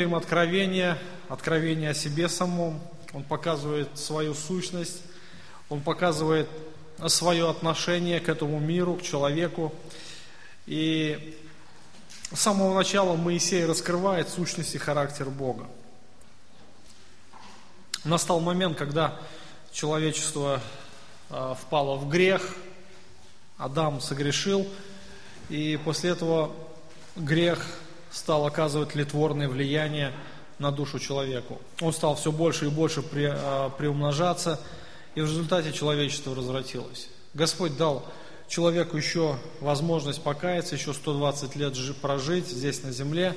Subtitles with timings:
[0.00, 0.96] Им откровение,
[1.28, 2.80] откровение о себе самом,
[3.12, 5.02] он показывает свою сущность,
[5.68, 6.48] он показывает
[7.08, 9.74] свое отношение к этому миру, к человеку.
[10.64, 11.38] И
[12.32, 15.66] с самого начала Моисей раскрывает сущность и характер Бога.
[18.02, 19.20] Настал момент, когда
[19.70, 20.62] человечество
[21.28, 22.54] а, впало в грех,
[23.58, 24.66] Адам согрешил,
[25.50, 26.52] и после этого
[27.16, 27.66] грех
[28.10, 30.12] стал оказывать литворное влияние
[30.58, 31.60] на душу человеку.
[31.80, 34.60] Он стал все больше и больше при, а, приумножаться,
[35.14, 37.08] и в результате человечество развратилось.
[37.34, 38.04] Господь дал
[38.48, 43.34] человеку еще возможность покаяться, еще 120 лет прожить здесь на земле,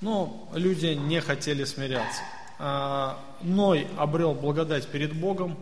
[0.00, 2.20] но люди не хотели смиряться.
[2.58, 5.56] А, Ной обрел благодать перед Богом,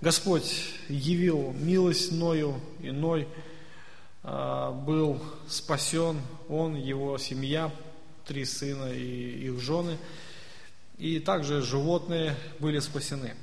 [0.00, 3.28] Господь явил милость Ною, и Ной
[4.22, 7.70] а, был спасен, он, его семья,
[8.30, 9.98] три сына и их жены,
[10.98, 13.34] и также животные были спасены.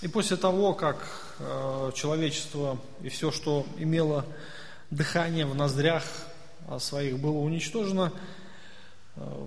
[0.00, 1.06] И после того, как
[1.38, 4.24] э, человечество и все, что имело
[4.90, 6.04] дыхание в ноздрях
[6.78, 8.14] своих, было уничтожено,
[9.16, 9.46] э,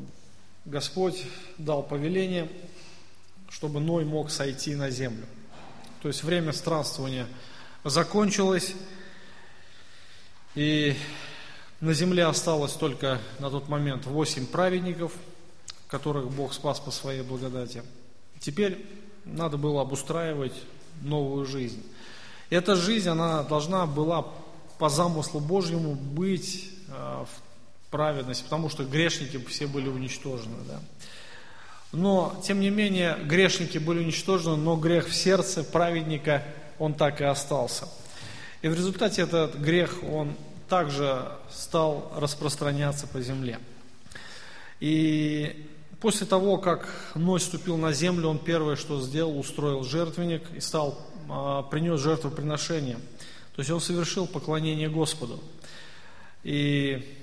[0.66, 1.26] Господь
[1.58, 2.48] дал повеление,
[3.50, 5.26] чтобы Ной мог сойти на землю.
[6.04, 7.26] То есть время странствования
[7.84, 8.76] закончилось,
[10.54, 10.96] и
[11.84, 15.12] на земле осталось только на тот момент восемь праведников,
[15.90, 17.84] которых Бог спас по своей благодати.
[18.40, 18.86] Теперь
[19.26, 20.54] надо было обустраивать
[21.02, 21.84] новую жизнь.
[22.50, 24.26] Эта жизнь, она должна была
[24.80, 30.56] по замыслу Божьему быть э, в праведности, потому что грешники все были уничтожены.
[30.66, 30.80] Да?
[31.92, 36.46] Но, тем не менее, грешники были уничтожены, но грех в сердце праведника,
[36.80, 37.90] он так и остался.
[38.62, 43.60] И в результате этот грех, он также стал распространяться по земле.
[44.80, 45.70] И
[46.04, 51.00] После того, как Ной ступил на землю, он первое, что сделал, устроил жертвенник и стал,
[51.30, 52.98] а, принес жертвоприношение.
[53.56, 55.40] То есть он совершил поклонение Господу.
[56.44, 57.18] И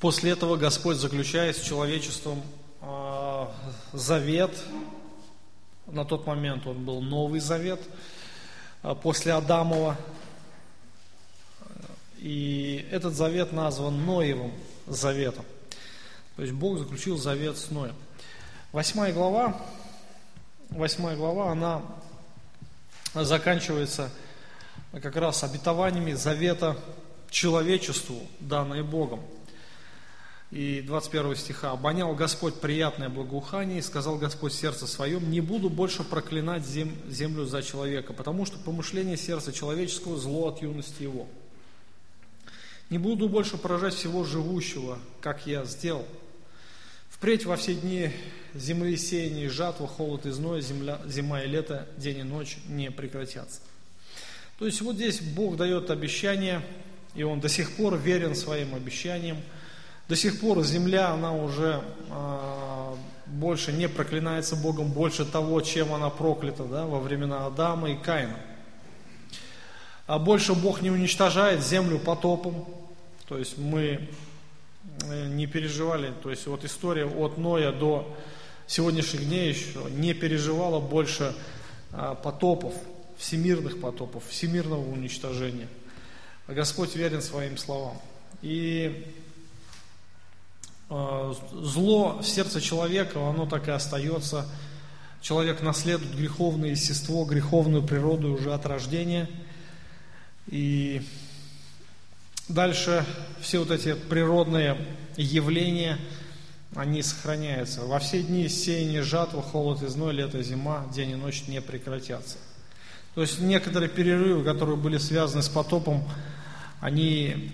[0.00, 2.40] после этого Господь заключает с человечеством
[2.80, 3.52] а,
[3.92, 4.50] завет.
[5.86, 7.82] На тот момент он был Новый Завет
[8.82, 9.98] а, после Адамова.
[12.22, 14.52] И этот завет назван Ноевым
[14.86, 15.44] заветом.
[16.36, 17.96] То есть Бог заключил завет с Ноем.
[18.70, 19.60] Восьмая глава,
[20.70, 21.82] восьмая глава, она
[23.12, 24.08] заканчивается
[24.92, 26.76] как раз обетованиями завета
[27.28, 29.18] человечеству, данные Богом.
[30.52, 31.72] И 21 стиха.
[31.72, 37.46] «Обонял Господь приятное благоухание, и сказал Господь сердце своем, не буду больше проклинать зем, землю
[37.46, 41.26] за человека, потому что помышление сердца человеческого зло от юности его.
[42.90, 46.06] Не буду больше поражать всего живущего, как я сделал.
[47.08, 48.10] Впредь во все дни
[48.54, 52.90] земли сеяния и жатва, холод и зной, земля, зима и лето, день и ночь не
[52.90, 53.60] прекратятся.
[54.58, 56.62] То есть вот здесь Бог дает обещание,
[57.14, 59.38] и Он до сих пор верен своим обещаниям.
[60.08, 62.94] До сих пор земля, она уже э,
[63.26, 68.36] больше не проклинается Богом, больше того, чем она проклята да, во времена Адама и Каина.
[70.12, 72.66] А больше Бог не уничтожает землю потопом.
[73.28, 74.08] То есть мы
[75.04, 78.14] Э, не переживали, то есть вот история от Ноя до
[78.66, 81.34] сегодняшних дней еще не переживала больше
[81.92, 82.74] а, потопов,
[83.18, 85.68] всемирных потопов, всемирного уничтожения.
[86.46, 88.00] А Господь верен своим словам.
[88.40, 89.06] И
[90.88, 94.46] а, зло в сердце человека, оно так и остается.
[95.20, 99.28] Человек наследует греховное естество, греховную природу уже от рождения.
[100.52, 101.02] И
[102.52, 103.06] Дальше
[103.40, 104.76] все вот эти природные
[105.16, 105.98] явления,
[106.74, 107.80] они сохраняются.
[107.80, 112.36] Во все дни сеяние, жатва, холод и зной, лето, зима, день и ночь не прекратятся.
[113.14, 116.06] То есть некоторые перерывы, которые были связаны с потопом,
[116.80, 117.52] они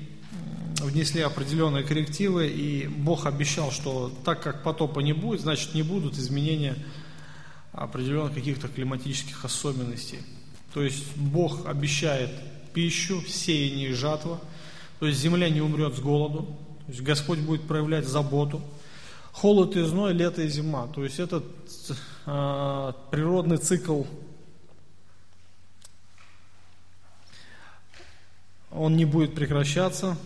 [0.81, 6.15] внесли определенные коррективы, и Бог обещал, что так как потопа не будет, значит не будут
[6.19, 6.77] изменения
[7.73, 10.19] определенных каких-то климатических особенностей.
[10.75, 12.31] То есть Бог обещает
[12.73, 14.41] пищу, сеяние и жатва–
[14.99, 16.43] то есть земля не умрет с голоду.
[16.87, 18.61] То есть Господь будет проявлять заботу.
[19.33, 20.89] Холод и зной, лето и зима.
[20.89, 21.45] То есть этот
[22.27, 24.03] э, природный цикл,
[28.73, 30.19] он не будет прекращаться.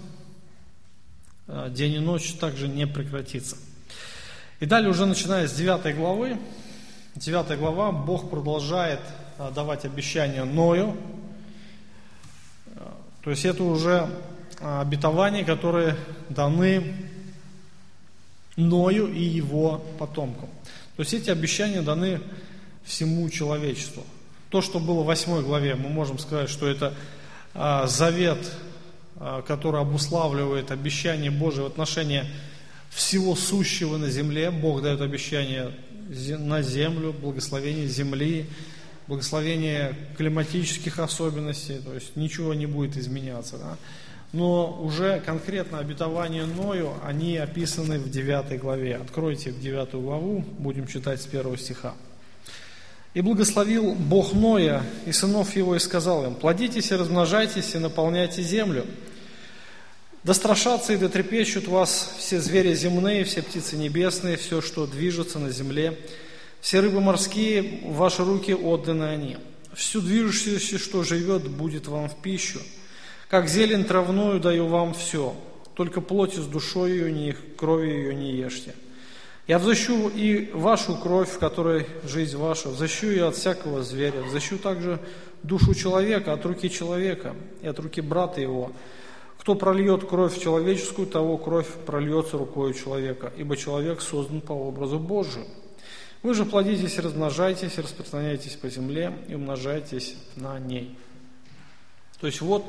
[1.46, 3.56] А, день и ночь также не прекратится.
[4.60, 6.38] И далее уже начиная с 9 главы,
[7.16, 9.00] 9 глава, Бог продолжает
[9.54, 10.96] давать обещания Ною.
[13.22, 14.08] То есть это уже
[14.60, 15.96] обетований, которые
[16.28, 16.94] даны
[18.56, 20.48] Ною и его потомкам.
[20.96, 22.20] То есть эти обещания даны
[22.84, 24.04] всему человечеству.
[24.50, 26.94] То, что было в 8 главе, мы можем сказать, что это
[27.54, 28.52] а, завет,
[29.16, 32.24] а, который обуславливает обещание Божие в отношении
[32.90, 34.50] всего сущего на земле.
[34.50, 35.72] Бог дает обещание
[36.08, 38.46] на землю, благословение земли,
[39.12, 43.58] благословение климатических особенностей, то есть ничего не будет изменяться.
[43.58, 43.76] Да?
[44.32, 48.96] Но уже конкретно обетование Ною, они описаны в 9 главе.
[48.96, 51.92] Откройте в 9 главу, будем читать с 1 стиха.
[53.12, 58.40] «И благословил Бог Ноя и сынов его, и сказал им, «Плодитесь и размножайтесь, и наполняйте
[58.40, 58.86] землю.
[60.24, 65.38] Да страшатся и да трепещут вас все звери земные, все птицы небесные, все, что движется
[65.38, 65.98] на земле,
[66.62, 69.36] все рыбы морские, в ваши руки отданы они.
[69.74, 72.60] Всю движущуюся, что живет, будет вам в пищу.
[73.28, 75.34] Как зелень травную даю вам все,
[75.74, 78.76] только плоти с душой ее, не кровью ее не ешьте.
[79.48, 84.56] Я взыщу и вашу кровь, в которой жизнь ваша, взыщу ее от всякого зверя, взыщу
[84.56, 85.00] также
[85.42, 88.70] душу человека от руки человека и от руки брата его.
[89.36, 95.44] Кто прольет кровь человеческую, того кровь прольется рукой человека, ибо человек создан по образу Божию.
[96.22, 100.96] Вы же плодитесь, размножайтесь, распространяйтесь по земле и умножайтесь на ней.
[102.20, 102.64] То есть вот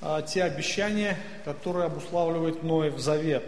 [0.00, 3.44] а, те обещания, которые обуславливает Ной в завет.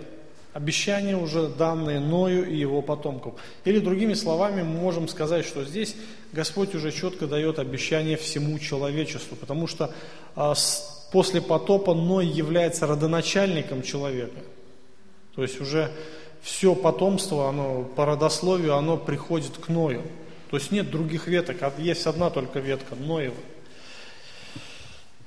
[0.52, 3.34] Обещания уже данные Ною и его потомкам.
[3.64, 5.96] Или другими словами, мы можем сказать, что здесь
[6.32, 9.94] Господь уже четко дает обещание всему человечеству, потому что
[10.34, 14.40] а, с, после потопа Ной является родоначальником человека.
[15.34, 15.90] То есть уже
[16.42, 20.02] все потомство, оно по родословию, оно приходит к Ною.
[20.50, 23.36] То есть нет других веток, а есть одна только ветка, Ноева.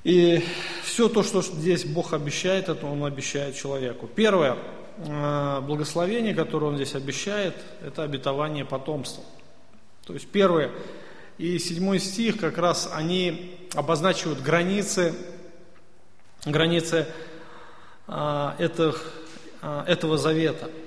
[0.04, 0.44] И
[0.84, 4.08] все то, что здесь Бог обещает, это Он обещает человеку.
[4.08, 4.58] Первое
[4.98, 9.24] э, благословение, которое Он здесь обещает, это обетование потомства.
[10.06, 10.70] То есть первое
[11.40, 15.16] и седьмой стих как раз они обозначивают границы,
[16.46, 17.08] границы
[18.08, 19.12] э, этих,
[19.64, 20.70] э, этого завета–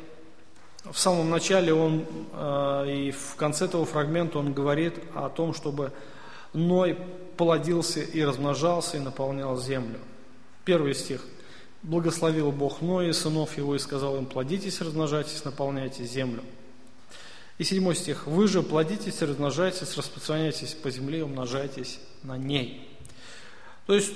[0.93, 5.93] в самом начале он э, и в конце этого фрагмента он говорит о том, чтобы
[6.52, 6.96] Ной
[7.37, 9.99] плодился и размножался и наполнял землю.
[10.64, 11.25] Первый стих.
[11.82, 16.43] Благословил Бог Ноя и сынов его и сказал им, плодитесь, размножайтесь, наполняйте землю.
[17.58, 18.26] И седьмой стих.
[18.26, 22.88] Вы же плодитесь, размножайтесь, распространяйтесь по земле и умножайтесь на ней.
[23.87, 24.12] То есть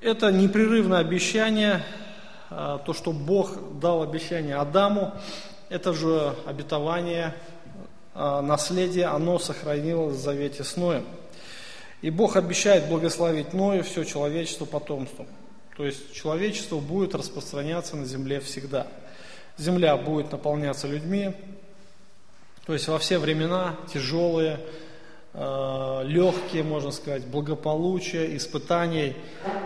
[0.00, 1.84] это непрерывное обещание,
[2.50, 5.14] э, то, что Бог дал обещание Адаму,
[5.70, 7.34] это же обетование,
[8.12, 11.06] а, наследие, оно сохранилось в завете с Ноем.
[12.02, 15.28] И Бог обещает благословить Ною все человечество потомством.
[15.76, 18.88] То есть человечество будет распространяться на земле всегда.
[19.56, 21.34] Земля будет наполняться людьми,
[22.66, 24.60] то есть во все времена тяжелые,
[25.32, 29.14] Э, легкие, можно сказать, благополучия, испытаний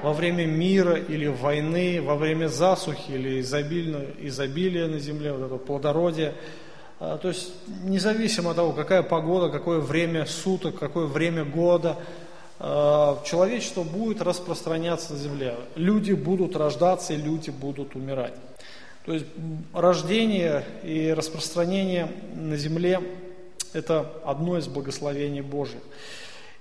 [0.03, 5.57] во время мира или войны, во время засухи или изобильно, изобилия на земле, вот это
[5.57, 6.35] плодородие.
[7.01, 11.97] Э, то есть независимо от того, какая погода, какое время суток, какое время года,
[12.61, 15.57] э, человечество будет распространяться на земле.
[15.77, 18.35] Люди будут рождаться и люди будут умирать.
[19.07, 19.25] То есть
[19.73, 23.01] рождение и распространение на земле
[23.75, 25.81] это одно из благословений Божьих.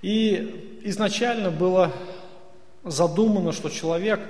[0.02, 1.92] И изначально было
[2.84, 4.20] задумано, что человек,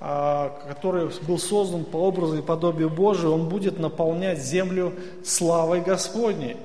[0.00, 6.56] а, который был создан по образу и подобию Божию, он будет наполнять землю славой Господней.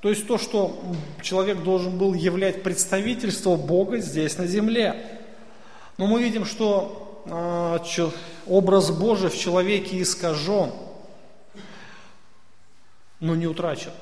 [0.00, 0.78] То есть то, что
[1.22, 4.94] человек должен был являть представительство Бога здесь на земле.
[5.96, 7.82] Но мы видим, что а,
[8.46, 10.70] образ Божий в человеке искажен,
[13.18, 13.92] но не утрачен.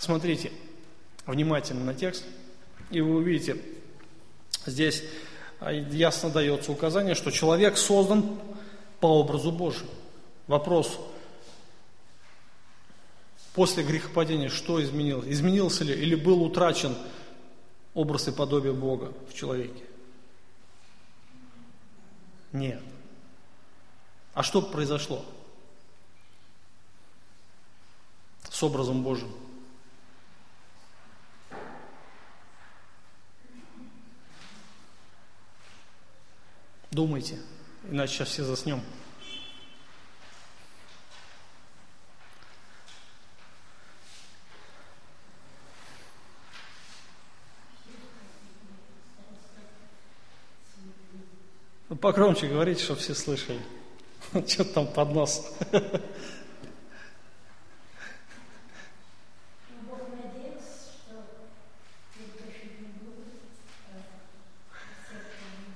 [0.00, 0.50] Смотрите
[1.26, 2.24] внимательно на текст,
[2.88, 3.62] и вы увидите,
[4.64, 5.04] здесь
[5.60, 8.40] а, ясно дается указание, что человек создан
[9.00, 9.90] по образу Божию.
[10.46, 10.98] Вопрос,
[13.52, 15.28] после грехопадения что изменилось?
[15.28, 16.96] Изменился ли или был утрачен
[17.92, 19.84] образ и подобие Бога в человеке?
[22.52, 22.80] Нет.
[24.32, 25.22] А что произошло
[28.48, 29.30] с образом Божьим?
[36.90, 37.38] Думайте,
[37.88, 38.82] иначе сейчас все заснем.
[51.88, 53.60] Ну, покромче говорите, чтобы все слышали.
[54.48, 55.56] Что там под нос?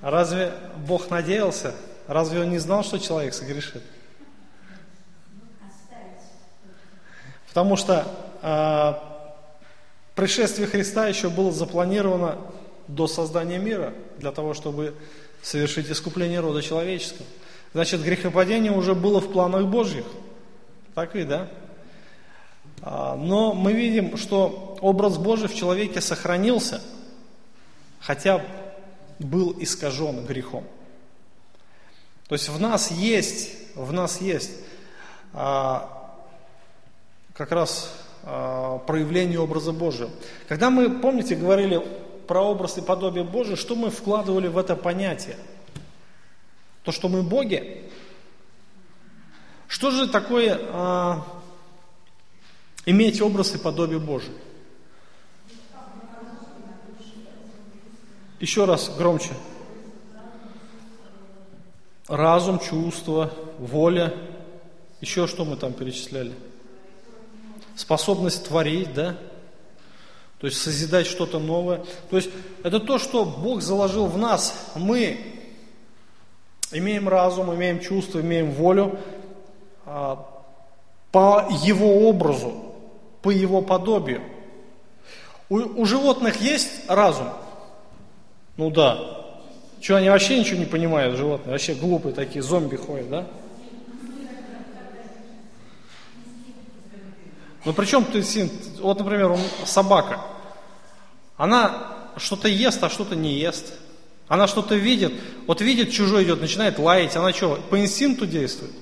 [0.04, 0.52] Разве
[0.84, 1.74] Бог надеялся?
[2.06, 3.82] Разве он не знал, что человек согрешит?
[7.48, 8.06] Потому что
[8.42, 8.94] э,
[10.14, 12.38] пришествие Христа еще было запланировано
[12.88, 14.94] до создания мира, для того, чтобы
[15.40, 17.26] совершить искупление рода человеческого.
[17.72, 20.04] Значит, грехопадение уже было в планах Божьих.
[20.94, 21.48] Так ведь, да?
[22.82, 26.82] А, но мы видим, что образ Божий в человеке сохранился,
[28.00, 28.42] хотя
[29.18, 30.64] был искажен грехом.
[32.28, 34.52] То есть в нас есть, в нас есть
[35.32, 36.16] а,
[37.34, 37.92] как раз
[38.22, 40.10] а, проявление образа Божьего.
[40.48, 41.82] Когда мы, помните, говорили
[42.26, 45.36] про образ и подобие Божие, что мы вкладывали в это понятие?
[46.82, 47.82] То, что мы боги?
[49.68, 51.26] Что же такое а,
[52.86, 54.34] иметь образ и подобие Божие?
[58.44, 59.30] Еще раз громче.
[62.08, 64.12] Разум, чувство, воля.
[65.00, 66.34] Еще что мы там перечисляли?
[67.74, 69.16] Способность творить, да?
[70.40, 71.84] То есть созидать что-то новое.
[72.10, 72.28] То есть
[72.62, 74.72] это то, что Бог заложил в нас.
[74.74, 75.18] Мы
[76.70, 78.98] имеем разум, имеем чувство, имеем волю
[79.86, 80.22] а,
[81.12, 82.74] по Его образу,
[83.22, 84.20] по Его подобию.
[85.48, 87.28] У, у животных есть разум?
[88.56, 88.98] Ну да.
[89.80, 91.52] Что, они вообще ничего не понимают, животные?
[91.52, 93.26] Вообще глупые такие, зомби ходят, да?
[97.64, 98.22] Ну при чем ты,
[98.80, 100.20] вот, например, собака,
[101.36, 103.74] она что-то ест, а что-то не ест.
[104.28, 105.12] Она что-то видит,
[105.46, 108.72] вот видит, чужой идет, начинает лаять, она что, по инстинкту действует?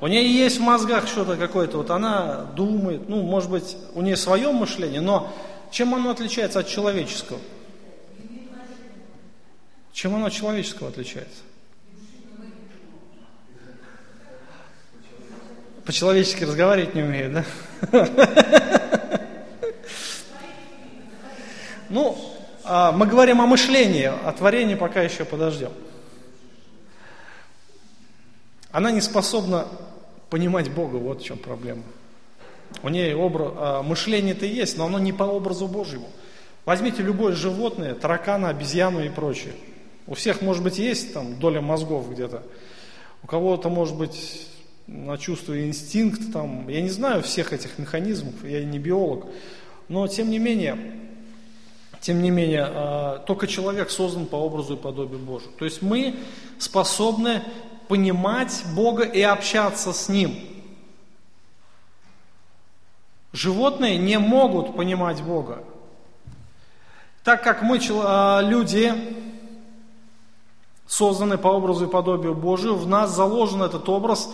[0.00, 4.16] У нее есть в мозгах что-то какое-то, вот она думает, ну, может быть, у нее
[4.16, 5.32] свое мышление, но
[5.70, 7.38] чем оно отличается от человеческого?
[9.92, 11.42] Чем оно от человеческого отличается?
[15.84, 17.44] По-человечески разговаривать не умеет, да?
[21.88, 22.16] Ну,
[22.62, 25.72] а, мы говорим о мышлении, о творении пока еще подождем.
[28.70, 29.66] Она не способна
[30.28, 31.82] понимать Бога, вот в чем проблема.
[32.82, 36.08] У нее образ, а, мышление-то есть, но оно не по образу Божьему.
[36.64, 39.54] Возьмите любое животное, таракана, обезьяну и прочее.
[40.06, 42.42] У всех, может быть, есть там доля мозгов где-то.
[43.22, 44.46] У кого-то, может быть,
[44.86, 49.26] на чувство инстинкт, там, я не знаю всех этих механизмов, я не биолог,
[49.88, 50.76] но тем не менее,
[52.00, 55.50] тем не менее, а, только человек создан по образу и подобию Божию.
[55.58, 56.16] То есть мы
[56.58, 57.42] способны
[57.88, 60.34] понимать Бога и общаться с Ним.
[63.32, 65.62] Животные не могут понимать Бога.
[67.22, 68.92] Так как мы, а, люди,
[70.86, 74.30] созданы по образу и подобию Божию, в нас заложен этот образ,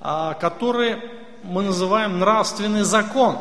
[0.00, 1.02] а, который
[1.42, 3.38] мы называем нравственный закон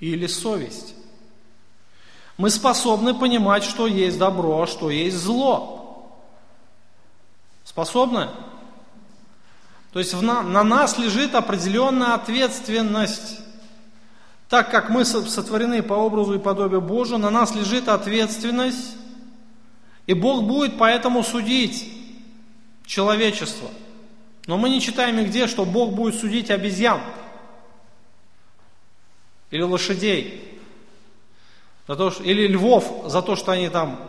[0.00, 0.94] или совесть.
[2.36, 6.16] Мы способны понимать, что есть добро, а что есть зло.
[7.64, 8.28] Способны?
[9.92, 13.40] То есть на, на нас лежит определенная ответственность.
[14.48, 18.96] Так как мы сотворены по образу и подобию Божию, на нас лежит ответственность,
[20.06, 21.92] и Бог будет поэтому судить
[22.84, 23.68] человечество.
[24.46, 27.00] Но мы не читаем нигде, что Бог будет судить обезьян
[29.50, 30.58] или лошадей,
[31.86, 34.00] за то, что, или львов за то, что они там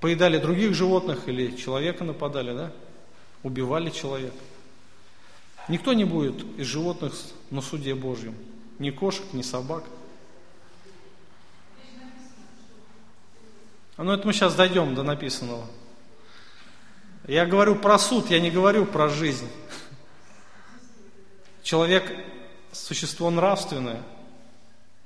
[0.00, 2.72] поедали других животных или человека нападали, да?
[3.42, 4.36] Убивали человека.
[5.68, 7.14] Никто не будет из животных
[7.50, 8.34] на суде Божьем.
[8.78, 9.84] Ни кошек, ни собак.
[13.96, 15.66] А ну это мы сейчас дойдем до написанного.
[17.26, 19.48] Я говорю про суд, я не говорю про жизнь.
[21.62, 22.10] Человек–
[22.72, 24.02] существо нравственное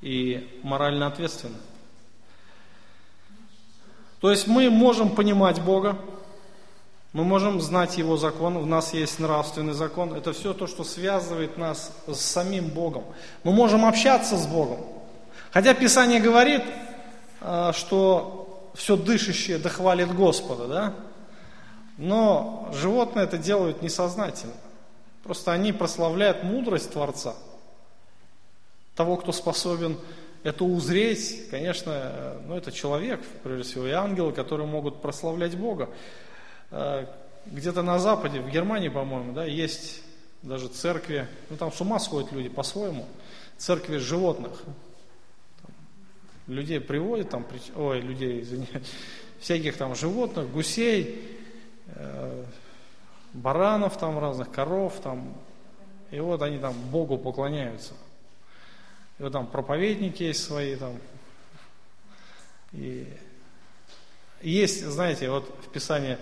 [0.00, 1.60] и морально ответственное.
[4.20, 5.98] То есть мы можем понимать Бога,
[7.12, 10.14] мы можем знать Его закон, в нас есть нравственный закон.
[10.14, 13.04] Это все то, что связывает нас с самим Богом.
[13.44, 14.80] Мы можем общаться с Богом.
[15.50, 16.62] Хотя Писание говорит,
[17.42, 20.94] а, что все дышащее дохвалит Господа, да?
[21.98, 24.54] Но животные это делают несознательно.
[25.22, 27.34] Просто они прославляют мудрость Творца,
[28.96, 29.98] того, кто способен
[30.42, 35.88] это узреть, конечно, ну это человек, прежде всего, и ангелы, которые могут прославлять Бога.
[36.72, 37.06] Э,
[37.44, 40.02] где-то на Западе, в Германии, по-моему, да, есть
[40.42, 43.06] даже церкви, ну там с ума сходят люди по-своему,
[43.58, 44.62] церкви животных.
[46.46, 48.90] Людей приводят там, ой, людей, извиняюсь,
[49.40, 51.38] всяких там животных, гусей,
[51.88, 52.44] э,
[53.34, 55.34] баранов там разных, коров там,
[56.10, 57.92] и вот они там Богу поклоняются.
[59.18, 60.96] И вот там проповедники есть свои там.
[62.72, 63.06] И
[64.40, 66.16] есть, знаете, вот в Писании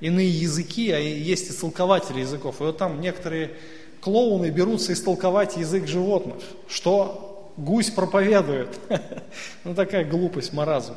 [0.00, 2.56] иные языки, а есть истолкователи языков.
[2.60, 3.52] И вот там некоторые
[4.00, 6.36] клоуны берутся истолковать язык животных,
[6.68, 8.78] что гусь проповедует.
[9.64, 10.94] Ну такая глупость, маразм.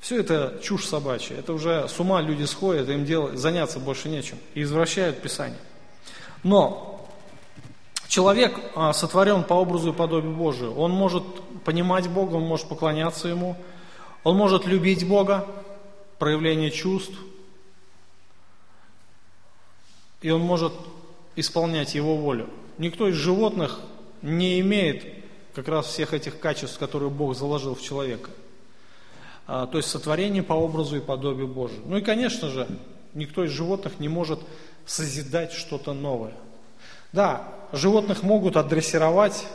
[0.00, 4.38] Все это чушь собачья, это уже с ума люди сходят, им делать, заняться больше нечем,
[4.54, 5.58] и извращают Писание.
[6.44, 7.08] Но
[8.06, 11.24] человек а, сотворен по образу и подобию Божию, он может
[11.64, 13.56] понимать Бога, он может поклоняться Ему,
[14.22, 15.46] он может любить Бога,
[16.20, 17.14] проявление чувств,
[20.20, 20.72] и он может
[21.36, 22.48] исполнять его волю.
[22.78, 23.80] Никто из животных
[24.22, 25.04] не имеет
[25.54, 28.30] как раз всех этих качеств, которые Бог заложил в человека.
[29.46, 31.80] А, то есть сотворение по образу и подобию Божию.
[31.86, 32.68] Ну и, конечно же,
[33.14, 34.40] никто из животных не может
[34.86, 36.34] созидать что-то новое.
[37.12, 39.46] Да, животных могут отдрессировать,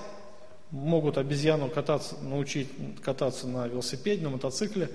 [0.72, 2.70] могут обезьяну кататься, научить
[3.01, 4.89] кататься на велосипеде, на мотоцикле,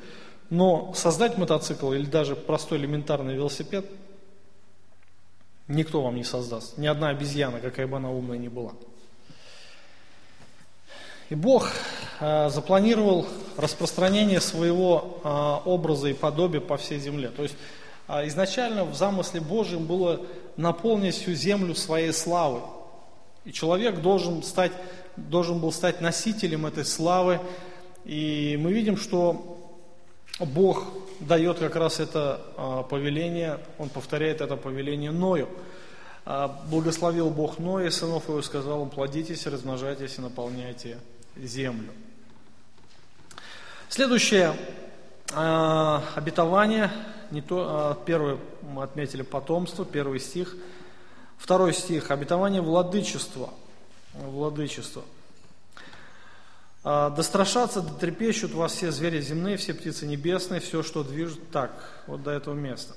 [0.51, 3.87] но создать мотоцикл или даже простой элементарный велосипед
[5.69, 6.79] Никто вам не создаст.
[6.79, 8.73] Ни одна обезьяна, какая бы она умная ни была.
[11.29, 11.71] И Бог
[12.21, 13.27] э, запланировал
[13.59, 17.29] распространение своего э, образа и подобия по всей земле.
[17.29, 17.55] То есть
[18.09, 20.23] э, изначально в замысле Божьем было
[20.57, 22.63] наполнить всю землю своей славы.
[23.45, 24.73] И человек должен, стать,
[25.17, 27.41] должен был стать носителем этой славы.
[28.07, 29.59] И мы видим, что
[30.41, 30.87] Бог
[31.21, 35.49] дает как раз это а, повеление, он повторяет это повеление Ною.
[36.25, 40.99] А, благословил Бог Ноя, сынов его, сказал им, плодитесь, размножайтесь и наполняйте
[41.37, 41.92] землю.
[43.88, 44.55] Следующее
[45.33, 46.90] а, обетование,
[47.31, 50.57] не то, первое мы отметили потомство, первый стих,
[51.37, 53.51] второй стих, обетование владычества,
[54.14, 55.03] владычества–
[56.85, 61.51] а, да страшатся, да трепещут вас все звери земные, все птицы небесные, все, что движет
[61.51, 62.95] так, вот до этого места.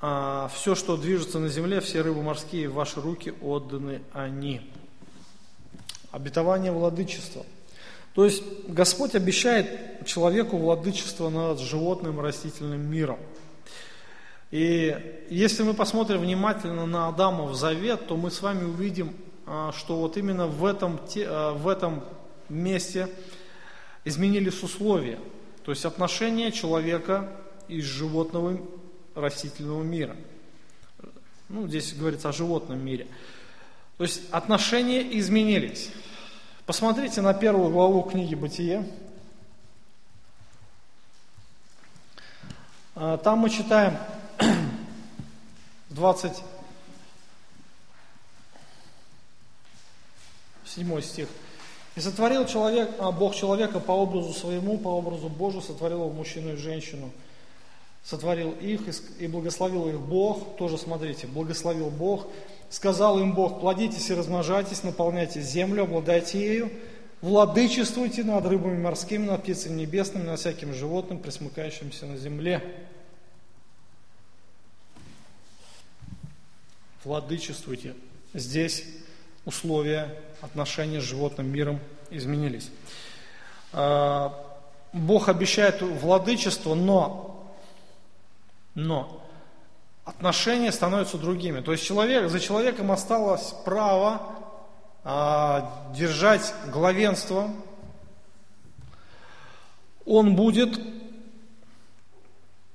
[0.00, 4.62] А, все, что движется на земле, все рыбы морские, в ваши руки отданы они.
[6.10, 7.44] Обетование владычества.
[8.14, 13.18] То есть Господь обещает человеку владычество над животным растительным миром.
[14.50, 19.14] И если мы посмотрим внимательно на Адамов завет, то мы с вами увидим
[19.72, 22.04] что вот именно в этом, а, в этом
[22.48, 23.08] месте
[24.04, 25.18] изменились условия.
[25.64, 27.32] То есть отношения человека
[27.66, 28.60] из животного
[29.14, 30.16] растительного мира.
[31.48, 33.08] Ну, здесь говорится о животном мире.
[33.98, 35.90] То есть отношения изменились.
[36.64, 38.88] Посмотрите на первую главу книги «Бытие».
[42.94, 43.96] А, там мы читаем
[45.90, 46.32] 20
[50.74, 51.28] седьмой стих.
[51.96, 56.54] «И сотворил человек, а Бог человека по образу своему, по образу Божию, сотворил его мужчину
[56.54, 57.10] и женщину.
[58.04, 58.82] Сотворил их
[59.18, 60.56] и благословил их Бог».
[60.56, 62.26] Тоже смотрите, благословил Бог.
[62.70, 66.70] Сказал им Бог, плодитесь и размножайтесь, наполняйте землю, обладайте ею,
[67.20, 72.62] владычествуйте над рыбами морскими, над птицами небесными, над всяким животным, присмыкающимся на земле.
[77.02, 77.96] Владычествуйте.
[78.34, 78.84] Здесь
[79.44, 82.70] условия отношения с животным миром изменились.
[83.72, 84.34] А,
[84.92, 87.52] Бог обещает владычество, но,
[88.74, 89.24] но
[90.04, 91.60] отношения становятся другими.
[91.60, 94.22] То есть человек, за человеком осталось право
[95.04, 97.50] а, держать главенство.
[100.04, 100.80] Он будет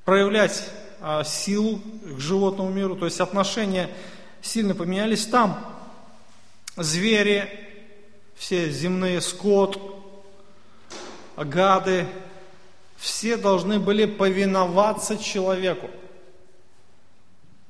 [0.06, 0.70] проявлять
[1.02, 2.96] а, силу к животному миру.
[2.96, 3.90] То есть отношения
[4.42, 5.75] сильно поменялись там
[6.76, 7.50] звери,
[8.36, 9.80] все земные скот,
[11.38, 12.06] гады,
[12.98, 15.90] все должны были повиноваться человеку.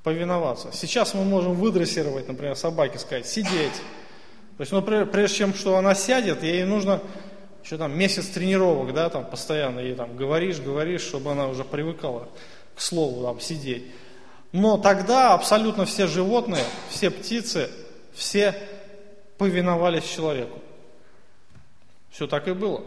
[0.04, 0.70] Повиноваться.
[0.72, 3.74] Сейчас мы можем выдрессировать, например, собаке, сказать, сидеть.
[4.58, 7.02] То есть, ну, прежде чем что она сядет, ей нужно
[7.64, 12.30] еще там месяц тренировок, да, там постоянно ей там говоришь, говоришь, чтобы она уже привыкала
[12.76, 13.86] к слову там сидеть.
[14.52, 17.70] Но тогда абсолютно все животные, все птицы,
[18.14, 18.56] все
[19.38, 20.60] повиновались человеку.
[22.10, 22.84] Все так и было.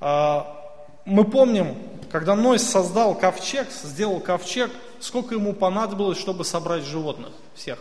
[0.00, 0.56] А,
[1.04, 1.76] мы помним,
[2.10, 7.78] когда Ной создал ковчег, сделал ковчег, сколько ему понадобилось, чтобы собрать животных всех?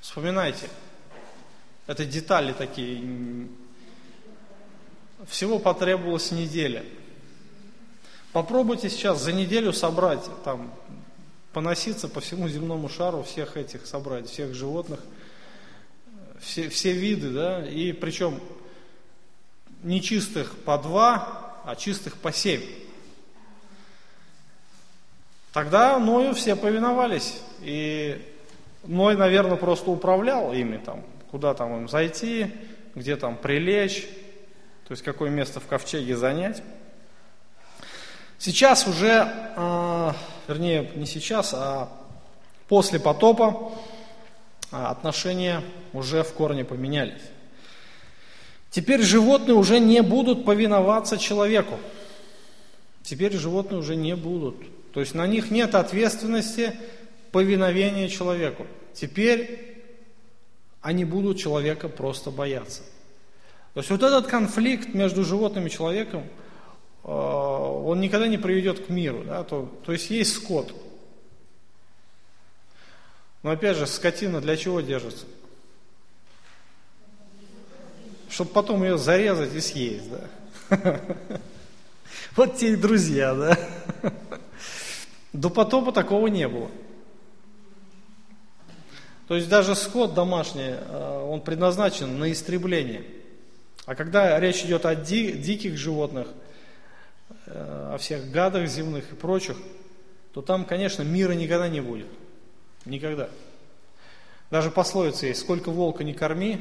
[0.00, 0.68] Вспоминайте.
[1.86, 3.48] Это детали такие.
[5.26, 6.84] Всего потребовалась неделя.
[8.32, 10.72] Попробуйте сейчас за неделю собрать, там,
[11.52, 15.00] поноситься по всему земному шару, всех этих собрать, всех животных,
[16.40, 18.40] все, все виды, да, и причем
[19.82, 22.62] не чистых по два, а чистых по семь.
[25.52, 28.22] Тогда Ною все повиновались, и
[28.84, 32.52] Ной, наверное, просто управлял ими, там, куда там им зайти,
[32.94, 34.08] где там прилечь,
[34.86, 36.62] то есть какое место в ковчеге занять.
[38.38, 40.12] Сейчас уже, э,
[40.46, 41.88] вернее, не сейчас, а
[42.68, 43.72] после потопа
[44.70, 47.22] а, отношения уже в корне поменялись.
[48.70, 51.78] Теперь животные уже не будут повиноваться человеку.
[53.02, 54.56] Теперь животные уже не будут.
[54.92, 56.74] То есть на них нет ответственности
[57.32, 58.66] повиновения человеку.
[58.92, 59.82] Теперь
[60.82, 62.82] они будут человека просто бояться.
[63.74, 66.24] То есть вот этот конфликт между животным и человеком,
[67.02, 69.24] он никогда не приведет к миру.
[69.24, 69.44] Да?
[69.44, 70.74] То, то есть есть скот.
[73.42, 75.26] Но опять же, скотина для чего держится?
[78.28, 80.10] Чтобы потом ее зарезать и съесть.
[80.10, 81.00] Да?
[82.36, 83.58] Вот те и друзья, да?
[85.32, 86.70] До потопа такого не было.
[89.26, 93.04] То есть даже скот домашний, э, он предназначен на истребление–
[93.88, 96.32] а когда речь идет о ди, диких животных, э,
[97.46, 99.56] о всех гадах земных и прочих,
[100.32, 102.08] то там, конечно, мира никогда не будет.
[102.84, 103.28] Никогда.
[104.50, 106.60] Даже пословица есть, сколько волка не корми,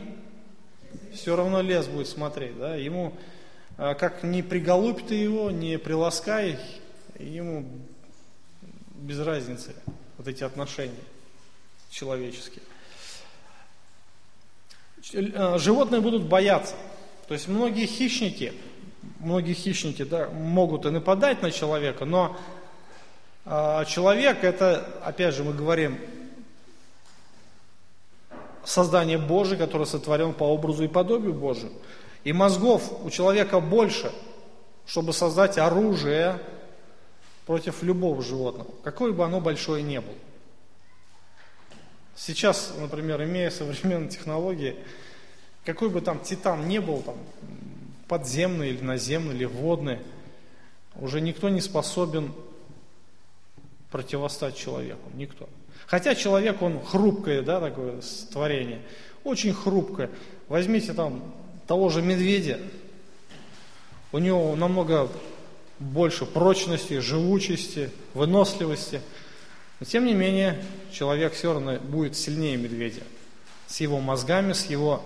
[1.14, 2.58] все равно лес будет смотреть.
[2.58, 2.76] Да?
[2.76, 3.14] Ему,
[3.78, 6.60] э, как не приголубь ты его, не приласкай,
[7.18, 7.66] ему
[8.96, 9.74] без разницы
[10.18, 10.96] вот эти отношения
[11.90, 12.64] человеческие.
[15.14, 16.76] Э, животные будут бояться.
[17.28, 18.54] То есть многие хищники,
[19.20, 22.38] многие хищники да, могут и нападать на человека, но
[23.46, 26.00] э, человек это, опять же, мы говорим,
[28.64, 31.72] создание Божие, которое сотворен по образу и подобию Божию.
[32.24, 34.12] И мозгов у человека больше,
[34.86, 36.40] чтобы создать оружие
[37.46, 40.16] против любого животного, какое бы оно большое ни было.
[42.18, 44.76] Сейчас, например, имея современные технологии,
[45.64, 47.16] какой бы там титан не был, там,
[48.08, 50.00] подземный или наземный, или водный,
[50.96, 52.34] уже никто не способен
[53.92, 55.48] противостать человеку, никто.
[55.86, 58.82] Хотя человек, он хрупкое, да, такое творение,
[59.24, 60.10] очень хрупкое.
[60.48, 61.24] Возьмите там
[61.68, 62.60] того же медведя,
[64.12, 65.10] у него намного
[65.80, 69.02] больше прочности, живучести, выносливости.
[69.80, 73.04] Но тем не менее, человек все равно будет сильнее медведя.
[73.68, 75.04] С его мозгами, с его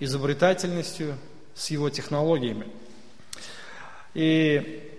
[0.00, 1.18] изобретательностью,
[1.54, 2.66] с его технологиями.
[4.14, 4.90] И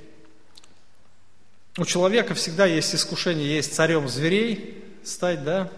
[1.77, 5.69] у человека всегда есть искушение, есть царем зверей стать, да,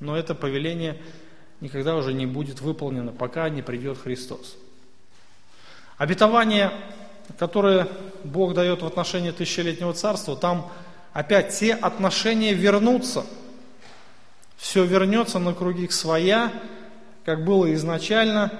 [0.00, 1.00] но это повеление
[1.60, 4.56] никогда уже не будет выполнено, пока не придет Христос.
[5.98, 6.72] Обетование,
[7.38, 7.86] которое
[8.24, 10.72] Бог дает в отношении тысячелетнего царства, там
[11.12, 13.24] опять те отношения вернутся.
[14.56, 16.52] Все вернется на круги своя,
[17.24, 18.52] как было изначально.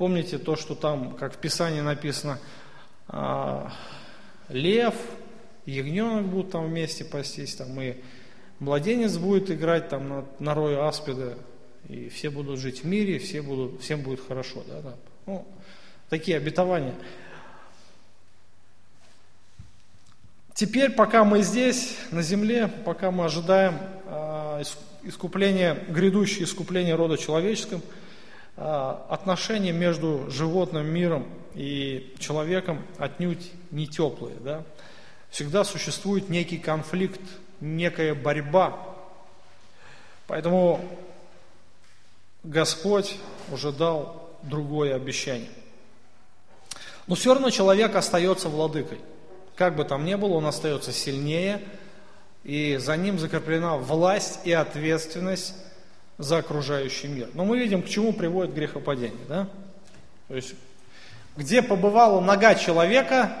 [0.00, 2.38] Помните то, что там, как в Писании написано,
[3.06, 3.70] а,
[4.48, 4.94] лев,
[5.66, 7.96] ягненок будут там вместе пастись, там и
[8.60, 11.36] младенец будет играть там на, на рое аспида,
[11.86, 14.64] и все будут жить в мире, все будут, всем будет хорошо.
[14.66, 14.94] Да, да.
[15.26, 15.46] Ну,
[16.08, 16.94] такие обетования.
[20.54, 24.62] Теперь, пока мы здесь, на земле, пока мы ожидаем э,
[25.02, 28.09] искупление, грядущее искупление рода человеческим, а,
[28.60, 34.36] отношения между животным миром и человеком отнюдь не теплые.
[34.40, 34.64] Да?
[35.30, 37.20] Всегда существует некий конфликт,
[37.60, 38.78] некая борьба.
[40.26, 40.80] Поэтому
[42.42, 43.16] Господь
[43.50, 45.50] уже дал другое обещание.
[47.06, 49.00] Но все равно человек остается владыкой.
[49.56, 51.62] Как бы там ни было, он остается сильнее–
[52.44, 55.54] и за ним закреплена власть и ответственность
[56.20, 57.28] за окружающий мир.
[57.34, 59.24] Но мы видим, к чему приводит грехопадение.
[59.28, 59.48] Да?
[60.28, 60.54] То есть,
[61.36, 63.32] где побывала нога человека,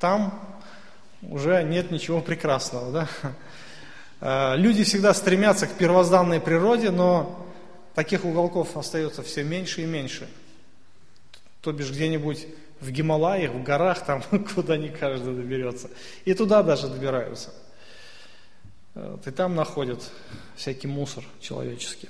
[0.00, 0.38] там
[1.22, 2.92] уже нет ничего прекрасного.
[2.92, 3.08] Да?
[4.20, 7.46] Э, люди всегда стремятся к первозданной природе, но
[7.94, 10.28] таких уголков остается все меньше и меньше.
[11.60, 12.46] То бишь где-нибудь
[12.80, 14.22] в Гималаях, в горах, там,
[14.54, 15.90] куда не каждый доберется.
[16.24, 17.52] И туда даже добираются.
[18.94, 20.02] И там находят
[20.56, 22.08] всякий мусор человеческий.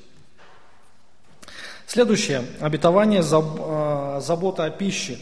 [1.87, 2.45] Следующее.
[2.61, 5.19] Обетование э, забота о пище.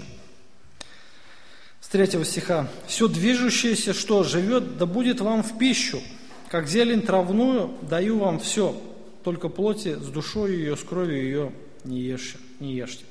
[1.81, 2.69] С третьего стиха.
[2.89, 6.03] «Все движущееся, что живет, да будет вам в пищу,
[6.49, 8.81] как зелень травную даю вам все,
[9.23, 11.53] только плоти с душой ее, с кровью ее
[11.85, 12.39] не ешьте».
[12.59, 13.05] Не ешьте.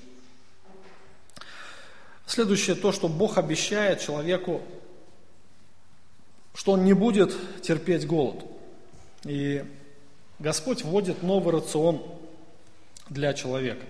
[2.26, 4.62] Следующее, то, что Бог обещает человеку,
[6.56, 8.44] что он не будет терпеть голод.
[9.26, 9.64] И
[10.40, 12.02] Господь вводит новый рацион
[13.10, 13.86] для человека.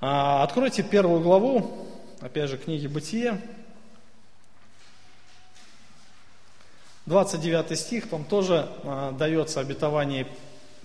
[0.00, 1.86] А, откройте первую главу,
[2.20, 3.40] опять же, книги Бытия,
[7.06, 10.26] 29 стих, там тоже а, дается обетование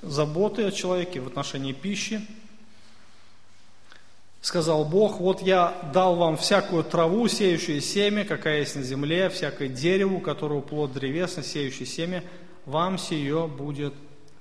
[0.02, 2.22] заботы о человеке в отношении пищи.
[4.42, 9.68] Сказал Бог, вот я дал вам всякую траву, сеющую семя, какая есть на земле, всякое
[9.68, 12.24] дерево, у которого плод древесный, сеющий семя,
[12.66, 13.94] вам сие будет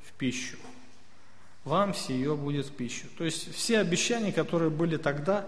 [0.06, 0.56] в пищу.
[1.64, 3.06] Вам сие будет в пищу.
[3.18, 5.46] То есть все обещания, которые были тогда,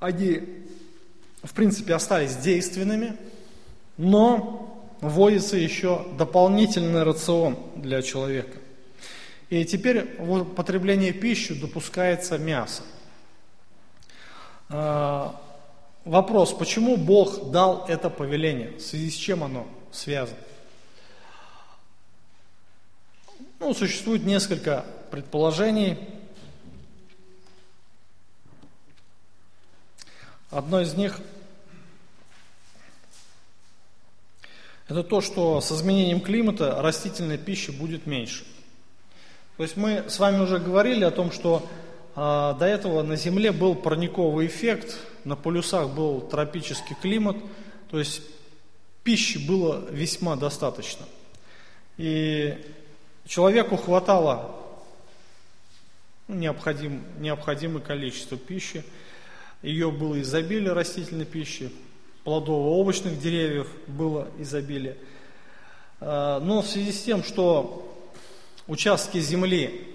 [0.00, 0.64] они,
[1.42, 3.16] в принципе, остались действенными,
[3.98, 8.58] но вводится еще дополнительный рацион для человека.
[9.50, 12.82] И теперь в употреблении пищи допускается мясо.
[14.68, 15.40] А,
[16.04, 18.70] вопрос, почему Бог дал это повеление?
[18.78, 20.38] В связи с чем оно связано?
[23.60, 25.98] Ну, существует несколько предположений.
[30.50, 31.20] Одно из них–
[34.88, 38.44] это то, что с изменением климата растительной пищи будет меньше.
[39.56, 41.64] То есть мы с вами уже говорили о том, что
[42.16, 47.36] э, до этого на Земле был парниковый эффект, на полюсах был тропический климат,
[47.88, 48.22] то есть
[49.04, 51.06] пищи было весьма достаточно.
[51.98, 52.58] И
[53.26, 54.56] человеку хватало
[56.26, 58.82] ну, необходим, необходимое количество пищи,
[59.62, 61.70] ее было изобилие растительной пищи,
[62.24, 64.96] плодово-овощных деревьев было изобилие.
[66.00, 67.93] А, но в связи с тем, что
[68.66, 69.88] участки земли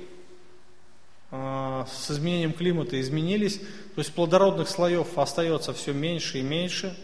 [1.31, 6.97] э, с изменением климата изменились, то есть плодородных слоев остается все меньше и меньше.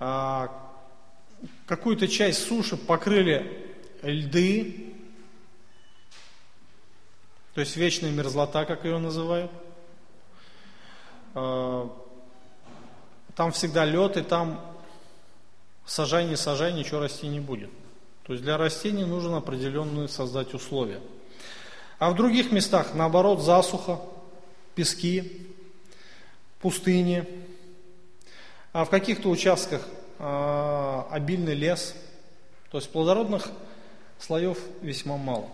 [0.00, 0.48] Э,
[1.66, 4.94] какую-то часть суши покрыли льды,
[7.54, 9.50] то есть вечная мерзлота, как ее называют.
[11.34, 11.88] Э,
[13.34, 14.60] там всегда лед, и там
[15.84, 17.70] сажай, не сажай, ничего расти не будет.
[18.26, 21.00] То есть для растений нужно определенные создать условия.
[21.98, 24.00] А в других местах, наоборот, засуха,
[24.74, 25.46] пески,
[26.60, 27.26] пустыни.
[28.72, 29.86] А в каких-то участках
[30.18, 31.94] э, обильный лес.
[32.70, 33.50] То есть плодородных
[34.18, 35.48] слоев весьма мало.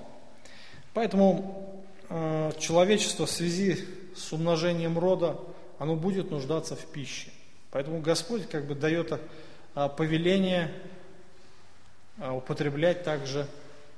[0.95, 3.85] Поэтому э, человечество в связи
[4.17, 5.37] с умножением рода,
[5.79, 7.31] оно будет нуждаться в пище.
[7.73, 10.73] Поэтому Господь как бы дает э, повеление
[12.21, 13.47] употреблять также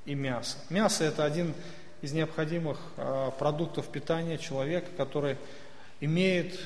[0.05, 0.57] и мясо.
[0.71, 1.55] Мясо– это один
[2.03, 5.37] из необходимых а, продуктов питания человека, который
[6.01, 6.59] имеет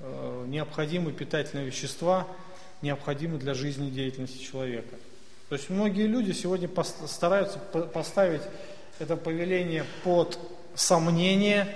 [0.00, 2.26] а, необходимые питательные вещества,
[2.80, 4.96] необходимые для жизнедеятельности человека.
[5.48, 6.68] То есть многие люди сегодня
[7.06, 8.42] стараются поставить
[8.98, 10.38] это повеление под
[10.74, 11.68] сомнение,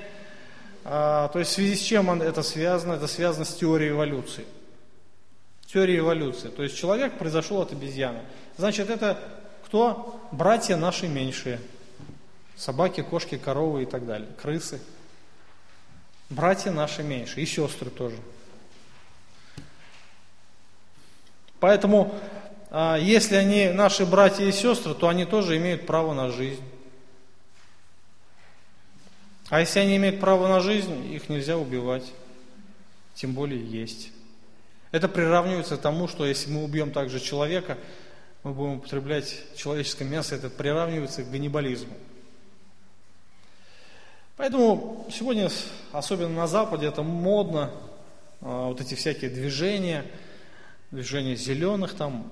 [0.83, 2.95] то есть в связи с чем это связано?
[2.95, 4.47] Это связано с теорией эволюции.
[5.67, 6.49] Теория эволюции.
[6.49, 8.21] То есть человек произошел от обезьяны.
[8.57, 9.19] Значит, это
[9.67, 10.21] кто?
[10.31, 11.61] Братья наши меньшие.
[12.57, 14.29] Собаки, кошки, коровы и так далее.
[14.41, 14.81] Крысы.
[16.31, 17.43] Братья наши меньшие.
[17.43, 18.17] И сестры тоже.
[21.59, 22.15] Поэтому,
[22.71, 26.63] а, если они наши братья и сестры, то они тоже имеют право на жизнь.
[29.49, 32.13] А если они имеют право на жизнь, их нельзя убивать.
[33.15, 34.11] Тем более есть.
[34.93, 37.77] Это приравнивается к тому, что если мы убьем также человека,
[38.43, 41.93] мы будем употреблять человеческое мясо, это приравнивается к ганнибализму.
[44.37, 45.51] Поэтому сегодня,
[45.93, 47.73] особенно на Западе, это модно,
[48.43, 50.05] а, вот эти всякие движения,
[50.91, 52.31] движения зеленых, там,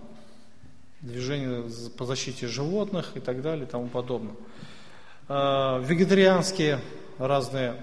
[1.00, 4.36] движения по защите животных и так далее и тому подобное.
[5.28, 6.80] А, вегетарианские
[7.18, 7.82] разные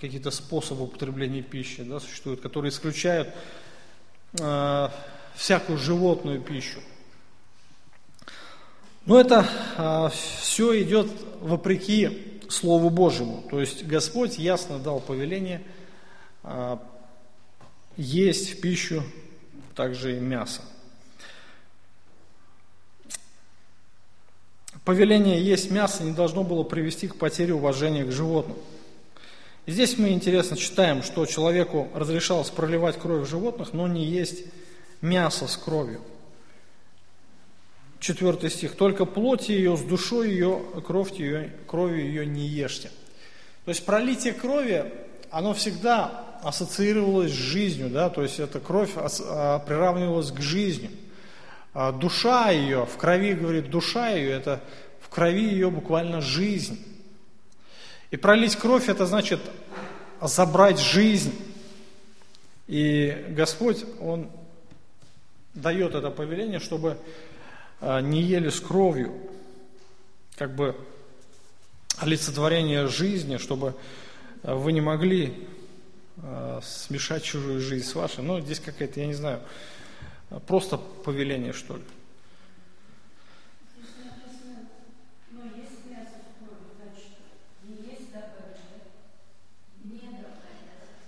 [0.00, 3.28] какие-то способы употребления пищи да, существуют, которые исключают
[4.40, 4.88] э,
[5.34, 6.80] всякую животную пищу.
[9.06, 11.08] Но это а, все идет
[11.40, 13.44] вопреки Слову Божьему.
[13.48, 15.62] То есть Господь ясно дал повеление
[16.42, 16.82] а,
[17.96, 19.04] есть пищу
[19.76, 20.62] также и мясо.
[24.84, 28.56] Повеление есть мясо не должно было привести к потере уважения к животным.
[29.68, 34.44] Здесь мы интересно читаем, что человеку разрешалось проливать кровь животных, но не есть
[35.00, 36.00] мясо с кровью.
[37.98, 38.76] Четвертый стих.
[38.76, 42.90] «Только плоть ее с душой ее, кровь ее, кровью ее не ешьте».
[43.64, 44.84] То есть пролитие крови,
[45.32, 50.90] оно всегда ассоциировалось с жизнью, да, то есть эта кровь а, приравнивалась к жизни.
[51.74, 54.60] А душа ее, в крови, говорит, душа ее, это
[55.00, 56.78] в крови ее буквально жизнь.
[58.10, 59.40] И пролить кровь, это значит
[60.20, 61.34] забрать жизнь.
[62.68, 64.30] И Господь, Он
[65.54, 66.98] дает это повеление, чтобы
[67.80, 69.12] а, не ели с кровью,
[70.36, 70.76] как бы
[71.98, 73.74] олицетворение жизни, чтобы
[74.42, 75.48] вы не могли
[76.18, 78.22] а, смешать чужую жизнь с вашей.
[78.22, 79.40] Ну, здесь какая-то, я не знаю,
[80.46, 81.82] просто повеление, что ли.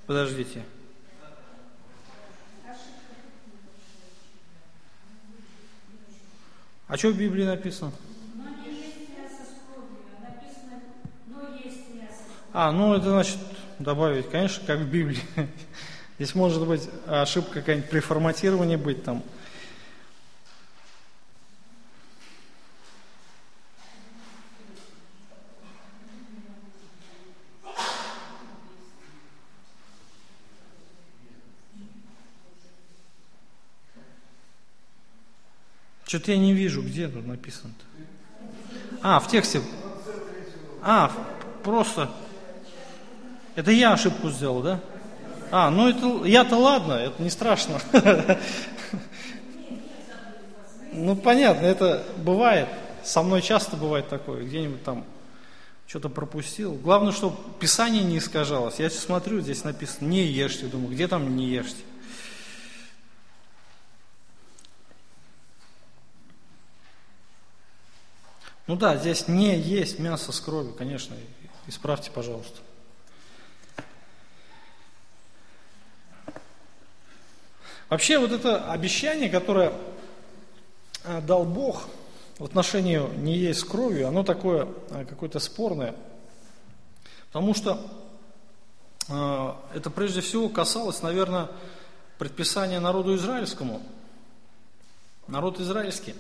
[0.09, 0.63] Подождите.
[6.87, 7.93] А что в Библии написано?
[12.55, 13.37] А, ну это значит
[13.79, 15.21] добавить, конечно, как в Библии.
[16.19, 19.23] Здесь может быть ошибка какая-нибудь при форматировании быть там.
[36.09, 37.85] Что-то я не вижу, где тут написано-то.
[39.03, 39.61] А, в тексте.
[40.81, 41.13] А,
[41.63, 42.11] просто.
[43.57, 44.81] Это я ошибку сделал, да?
[45.51, 47.81] А, ну это я-то ладно, это не страшно.
[50.91, 52.67] Ну понятно, это бывает.
[53.05, 55.05] Со мной часто бывает такое, где-нибудь там
[55.87, 56.73] что-то пропустил.
[56.73, 58.81] Главное, чтобы Писание не искажалось.
[58.81, 60.67] Я смотрю, здесь написано «не ешьте».
[60.67, 61.83] Думаю, где там «не ешьте»?
[68.69, 71.17] Ну да, здесь не есть мясо с кровью, конечно,
[71.67, 72.61] исправьте, пожалуйста.
[77.89, 79.73] Вообще вот это обещание, которое
[81.05, 81.89] э, дал Бог
[82.39, 85.95] в отношении не есть с кровью, оно такое э, какое-то спорное.
[87.29, 87.81] Потому что
[89.09, 91.49] э, это прежде всего касалось, наверное,
[92.19, 93.81] предписания народу израильскому.
[95.27, 96.15] Народ израильский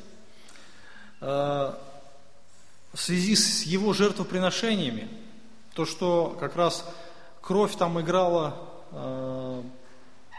[2.92, 5.09] в связи с его жертвоприношениями,
[5.74, 6.85] то, что как раз
[7.40, 8.57] кровь там играла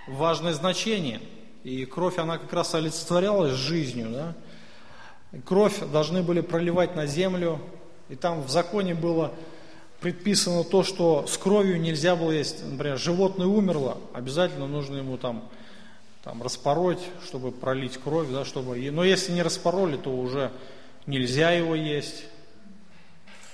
[0.08, 1.22] важное значение.
[1.64, 4.10] И кровь, она как раз олицетворялась жизнью.
[4.12, 4.36] Да?
[5.46, 7.60] Кровь должны были проливать на землю.
[8.10, 9.34] И там в законе было
[10.00, 12.66] предписано то, что с кровью нельзя было есть.
[12.66, 15.44] Например, животное умерло, обязательно нужно ему там,
[16.24, 18.30] там распороть, чтобы пролить кровь.
[18.30, 18.80] Да, чтобы...
[18.92, 20.52] Но если не распороли, то уже
[21.06, 22.24] нельзя его есть,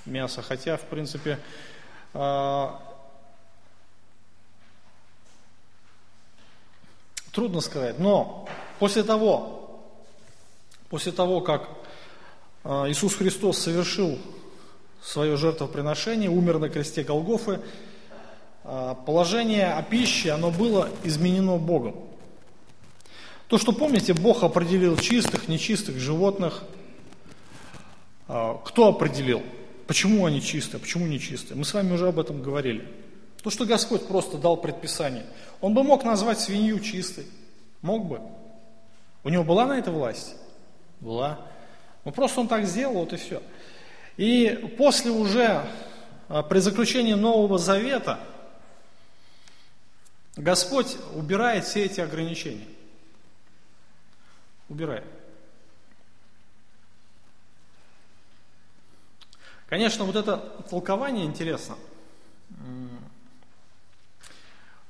[0.06, 0.42] мясо.
[0.42, 1.38] Хотя, в принципе,
[2.14, 2.80] а,
[7.36, 9.82] Трудно сказать, но после того,
[10.88, 11.68] после того, как
[12.64, 14.18] а, Иисус Христос совершил
[15.02, 17.60] свое жертвоприношение, умер на кресте Голгофы,
[18.64, 21.96] а, положение о пище, оно было изменено Богом.
[23.48, 26.62] То, что помните, Бог определил чистых, нечистых животных.
[28.26, 29.42] Кто определил?
[29.86, 31.56] Почему они чистые, почему нечистые?
[31.56, 32.86] Мы с вами уже об этом говорили.
[33.42, 35.24] То, что Господь просто дал предписание.
[35.60, 37.26] Он бы мог назвать свинью чистой.
[37.82, 38.20] Мог бы.
[39.22, 40.34] У него была на это власть?
[41.00, 41.38] Была.
[42.04, 43.42] Ну просто он так сделал, вот и все.
[44.16, 45.64] И после уже,
[46.28, 48.18] а, при заключении Нового Завета,
[50.36, 52.66] Господь убирает все эти ограничения.
[54.68, 55.04] Убирает.
[59.68, 60.36] Конечно, вот это
[60.70, 61.76] толкование интересно.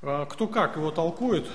[0.02, 1.46] А кто как его толкует,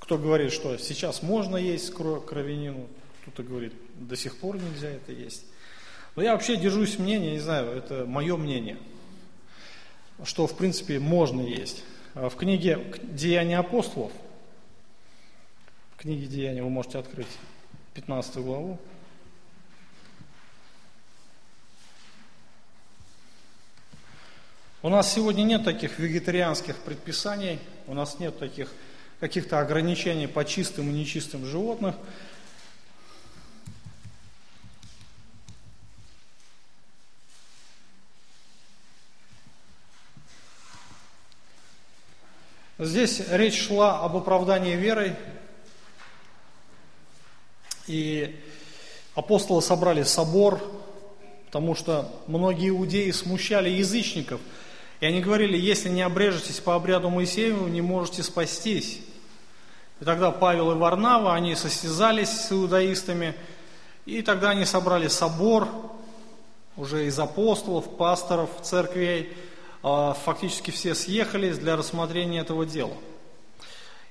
[0.00, 2.88] кто говорит, что сейчас можно есть кровянину,
[3.22, 5.44] кто-то говорит, до сих пор нельзя это есть.
[6.16, 8.78] Но я вообще держусь мнения, не знаю, это мое мнение,
[10.24, 11.84] что в принципе можно есть.
[12.14, 14.10] А в книге «Деяния апостолов»,
[15.94, 17.28] в книге «Деяния» вы можете открыть
[17.94, 18.80] 15 главу,
[24.80, 27.58] У нас сегодня нет таких вегетарианских предписаний,
[27.88, 28.72] у нас нет таких
[29.18, 31.96] каких-то ограничений по чистым и нечистым животных.
[42.78, 45.16] Здесь речь шла об оправдании верой,
[47.88, 48.40] и
[49.16, 50.62] апостолы собрали собор,
[51.46, 54.40] потому что многие иудеи смущали язычников–
[55.00, 59.00] и они говорили, если не обрежетесь по обряду Моисееву, не можете спастись.
[60.00, 63.34] И тогда Павел и Варнава, они состязались с иудаистами,
[64.06, 65.68] и тогда они собрали собор,
[66.76, 69.36] уже из апостолов, пасторов, церквей,
[69.82, 72.94] а, фактически все съехались для рассмотрения этого дела.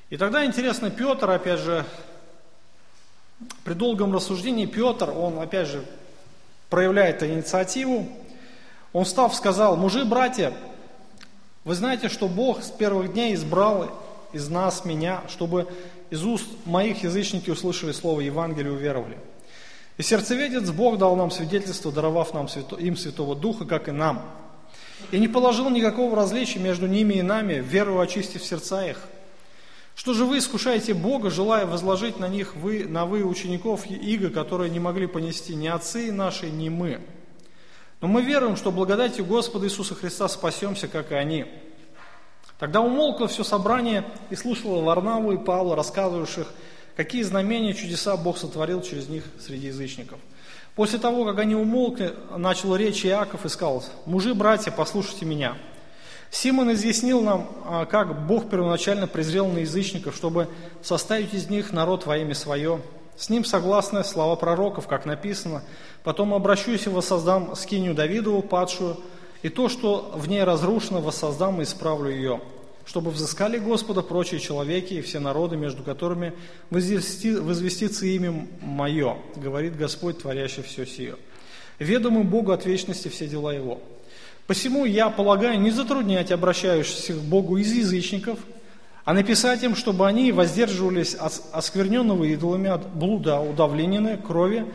[0.10, 1.86] И тогда интересно, Петр, опять же,
[3.64, 5.84] при долгом рассуждении Петр, он, опять же,
[6.70, 8.08] проявляет инициативу,
[8.94, 10.54] он встав, сказал, мужи, братья,
[11.68, 13.92] вы знаете, что Бог с первых дней избрал
[14.32, 15.68] из нас, меня, чтобы
[16.10, 19.18] из уст моих язычники услышали слово Евангелия и уверовали.
[19.98, 24.32] И сердцеведец Бог дал нам свидетельство, даровав нам свято, им Святого Духа, как и нам.
[25.12, 29.02] И не положил никакого различия между ними и нами, веру очистив сердца их.
[29.94, 34.70] Что же вы искушаете Бога, желая возложить на них вы, на вы учеников иго, которые
[34.70, 37.02] не могли понести ни отцы наши, ни мы?
[38.00, 41.46] Но мы веруем, что благодатью Господа Иисуса Христа спасемся, как и они.
[42.60, 46.48] Тогда умолкло все собрание и слушало Варнаву и Павла, рассказывавших,
[46.96, 50.20] какие знамения чудеса Бог сотворил через них среди язычников.
[50.76, 55.58] После того, как они умолкли, начал речь Иаков и сказал, «Мужи, братья, послушайте меня».
[56.30, 60.50] Симон изъяснил нам, а, как Бог первоначально презрел на язычников, чтобы
[60.84, 62.82] составить из них народ во имя свое,
[63.18, 65.64] с ним согласны слова пророков, как написано,
[66.04, 68.98] «Потом обращусь и воссоздам скинию Давидову, падшую,
[69.42, 72.42] и то, что в ней разрушено, воссоздам и исправлю ее,
[72.86, 76.34] чтобы взыскали Господа прочие человеки и все народы, между которыми
[76.70, 81.16] возвести, возвестится имя Мое, говорит Господь, творящий все сие.
[81.80, 83.80] Ведомы Богу от вечности все дела Его.
[84.46, 88.38] Посему я полагаю не затруднять обращающихся к Богу из язычников–
[89.08, 94.66] а написать им, чтобы они воздерживались от оскверненного идолами, от блуда, удавленины, крови,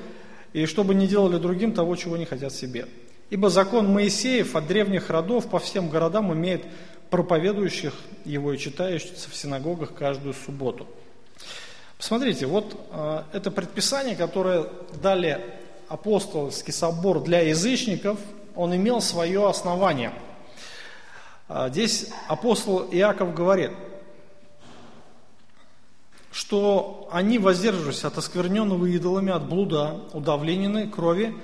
[0.55, 2.87] и чтобы не делали другим того, чего не хотят себе.
[3.29, 6.65] Ибо закон Моисеев от древних родов по всем городам имеет
[7.11, 7.93] проповедующих
[8.25, 10.87] его и читающих в синагогах каждую субботу.
[11.99, 14.65] Посмотрите, вот э, это предписание, которое
[15.03, 15.45] дали
[15.89, 18.19] апостольский собор для язычников,
[18.55, 20.15] он имел свое основание.
[21.51, 23.73] Э, здесь апостол Иаков говорит–
[26.33, 31.37] что они воздерживались от оскверненного идолами, от блуда, удавленины, крови,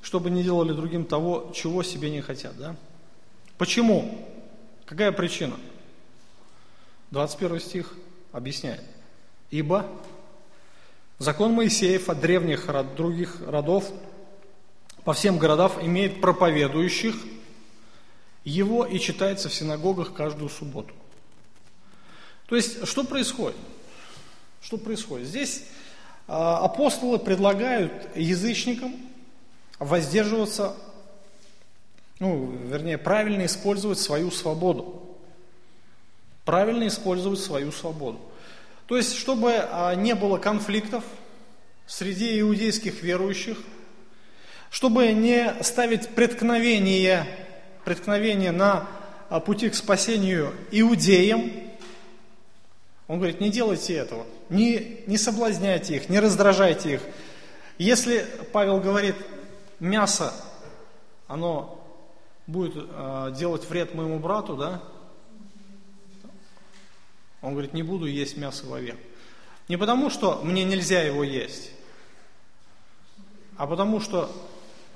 [0.00, 2.56] чтобы не делали другим того, чего себе не хотят.
[2.56, 2.76] Да?
[3.58, 4.26] Почему?
[4.86, 5.56] Какая причина?
[7.10, 7.94] 21 стих
[8.30, 8.84] объясняет.
[9.50, 9.86] Ибо
[11.18, 13.90] закон Моисеев от древних род, других родов
[15.02, 17.16] по всем городам имеет проповедующих
[18.44, 20.94] его и читается в синагогах каждую субботу.
[22.46, 23.56] То есть, что происходит?
[24.60, 25.28] Что происходит?
[25.28, 25.64] Здесь
[26.26, 28.94] а, апостолы предлагают язычникам
[29.78, 30.74] воздерживаться,
[32.18, 35.16] ну, вернее, правильно использовать свою свободу.
[36.44, 38.20] Правильно использовать свою свободу.
[38.86, 41.04] То есть, чтобы а, не было конфликтов
[41.86, 43.58] среди иудейских верующих,
[44.70, 47.26] чтобы не ставить преткновение,
[47.84, 48.86] преткновение на
[49.28, 51.67] а, пути к спасению иудеям,
[53.08, 57.02] он говорит, не делайте этого, не, не соблазняйте их, не раздражайте их.
[57.78, 59.16] Если Павел говорит,
[59.80, 60.32] мясо,
[61.26, 61.82] оно
[62.46, 64.82] будет э, делать вред моему брату, да,
[67.40, 68.96] он говорит, не буду есть мясо вовек.
[69.68, 71.70] Не потому, что мне нельзя его есть,
[73.56, 74.30] а потому, что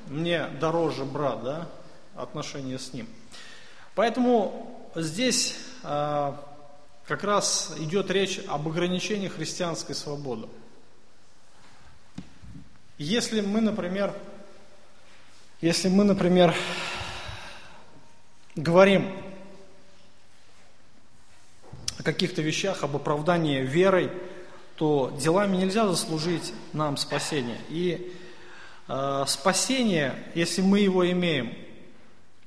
[0.09, 1.69] мне дороже брат, да,
[2.15, 3.09] отношения с ним.
[3.95, 6.33] Поэтому здесь э,
[7.13, 10.49] как раз идет речь об ограничении христианской свободы.
[12.97, 14.15] Если мы, например,
[15.61, 16.55] если мы, например,
[18.57, 19.15] говорим
[21.99, 24.11] о каких-то вещах, об оправдании верой,
[24.77, 27.59] то делами нельзя заслужить нам спасение.
[27.69, 28.11] И
[28.89, 31.53] э, спасение, если мы его имеем,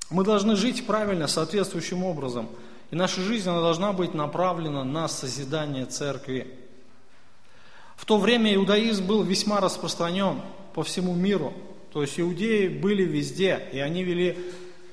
[0.09, 2.49] мы должны жить правильно, соответствующим образом–
[2.91, 6.47] и наша жизнь она должна быть направлена на созидание церкви.
[7.95, 10.41] В то время иудаизм был весьма распространен
[10.73, 11.53] по всему миру.
[11.91, 14.37] То есть иудеи были везде, и они вели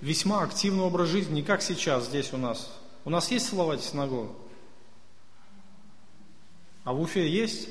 [0.00, 2.72] весьма активный образ жизни, не как сейчас здесь у нас.
[3.04, 4.32] У нас есть Салавате синагога?
[6.84, 7.68] А в Уфе есть?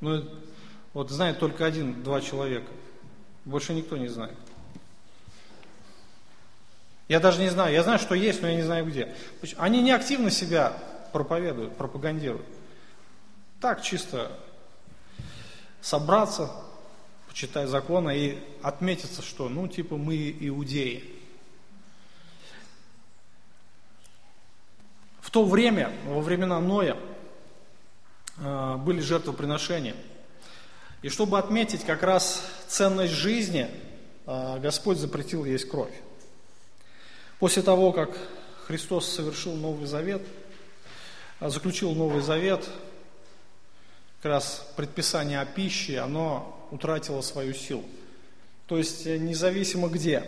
[0.00, 0.24] Ну,
[0.92, 2.70] вот знает только один-два человека.
[3.44, 4.36] Больше никто не знает.
[7.08, 9.14] Я даже не знаю, я знаю, что есть, но я не знаю где.
[9.56, 10.72] Они не активно себя
[11.12, 12.46] проповедуют, пропагандируют.
[13.60, 14.32] Так чисто
[15.80, 16.50] собраться,
[17.28, 21.04] почитать законы и отметиться, что, ну, типа, мы иудеи.
[25.20, 26.96] В то время, во времена Ноя,
[28.38, 29.96] э, были жертвоприношения.
[31.02, 33.68] И чтобы отметить как раз ценность жизни,
[34.26, 35.92] э, Господь запретил есть кровь.
[37.44, 38.08] После того, как
[38.66, 40.22] Христос совершил Новый Завет,
[41.40, 42.66] а, заключил Новый Завет,
[44.22, 47.84] как раз предписание о пище, оно утратило свою силу.
[48.66, 50.24] То есть э, независимо где.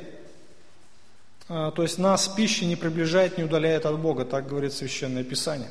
[1.49, 5.71] А, то есть нас пища не приближает, не удаляет от Бога, так говорит Священное Писание.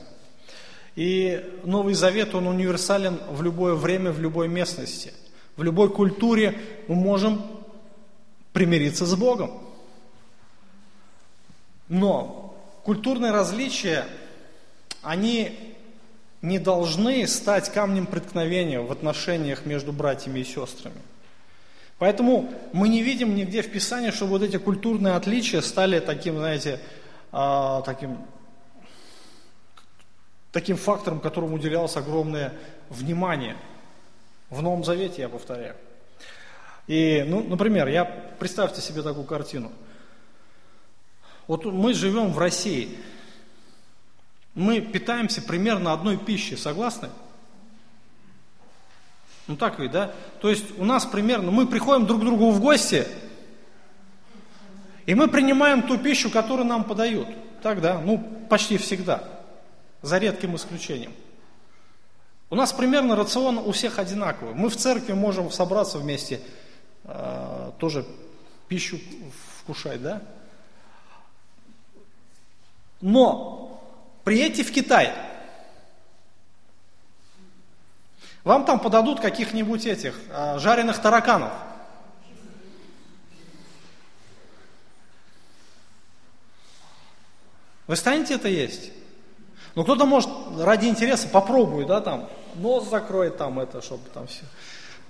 [0.95, 5.13] И Новый Завет, он универсален в любое время, в любой местности.
[5.57, 7.45] В любой культуре мы можем
[8.51, 9.64] примириться с Богом.
[11.87, 14.05] Но культурные различия,
[15.01, 15.75] они
[16.41, 21.01] не должны стать камнем преткновения в отношениях между братьями и сестрами.
[21.97, 26.79] Поэтому мы не видим нигде в Писании, что вот эти культурные отличия стали таким, знаете,
[27.31, 28.17] а, таким,
[30.51, 32.53] таким фактором, которому уделялось огромное
[32.89, 33.55] внимание.
[34.49, 35.75] В Новом Завете, я повторяю.
[36.87, 39.71] И, ну, например, я, представьте себе такую картину–
[41.47, 42.97] вот мы живем в России.
[44.53, 47.09] Мы питаемся примерно одной пищей, согласны?
[49.47, 50.11] Ну так ведь, да?
[50.41, 53.07] То есть у нас примерно, мы приходим друг к другу в гости,
[55.05, 57.27] и мы принимаем ту пищу, которую нам подают.
[57.61, 57.99] Так, да?
[57.99, 58.17] Ну,
[58.49, 59.23] почти всегда.
[60.01, 61.11] За редким исключением.
[62.49, 64.53] У нас примерно рацион у всех одинаковый.
[64.55, 66.41] Мы в церкви можем собраться вместе,
[67.03, 68.05] э, тоже
[68.67, 68.99] пищу
[69.59, 70.21] вкушать, да?
[73.01, 73.81] Но
[74.23, 75.13] приедьте в Китай,
[78.43, 81.51] вам там подадут каких-нибудь этих а, жареных тараканов.
[87.87, 88.91] Вы станете это есть?
[89.75, 90.29] Ну, кто-то может
[90.59, 94.45] ради интереса попробует, да, там, нос закроет там это, чтобы там все.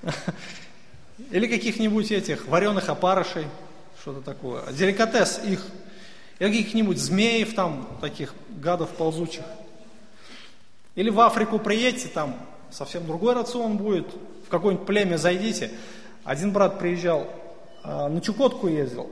[1.32, 3.48] Или каких-нибудь этих вареных опарышей,
[4.02, 4.64] что-то такое.
[4.72, 5.66] Деликатес их
[6.40, 9.44] или каких-нибудь змеев там, таких гадов ползучих.
[10.96, 12.36] Или в Африку приедете, там
[12.72, 14.08] совсем другой рацион будет,
[14.46, 15.72] в какое-нибудь племя зайдите.
[16.24, 17.28] Один брат приезжал,
[17.84, 19.10] а, на Чукотку ездил,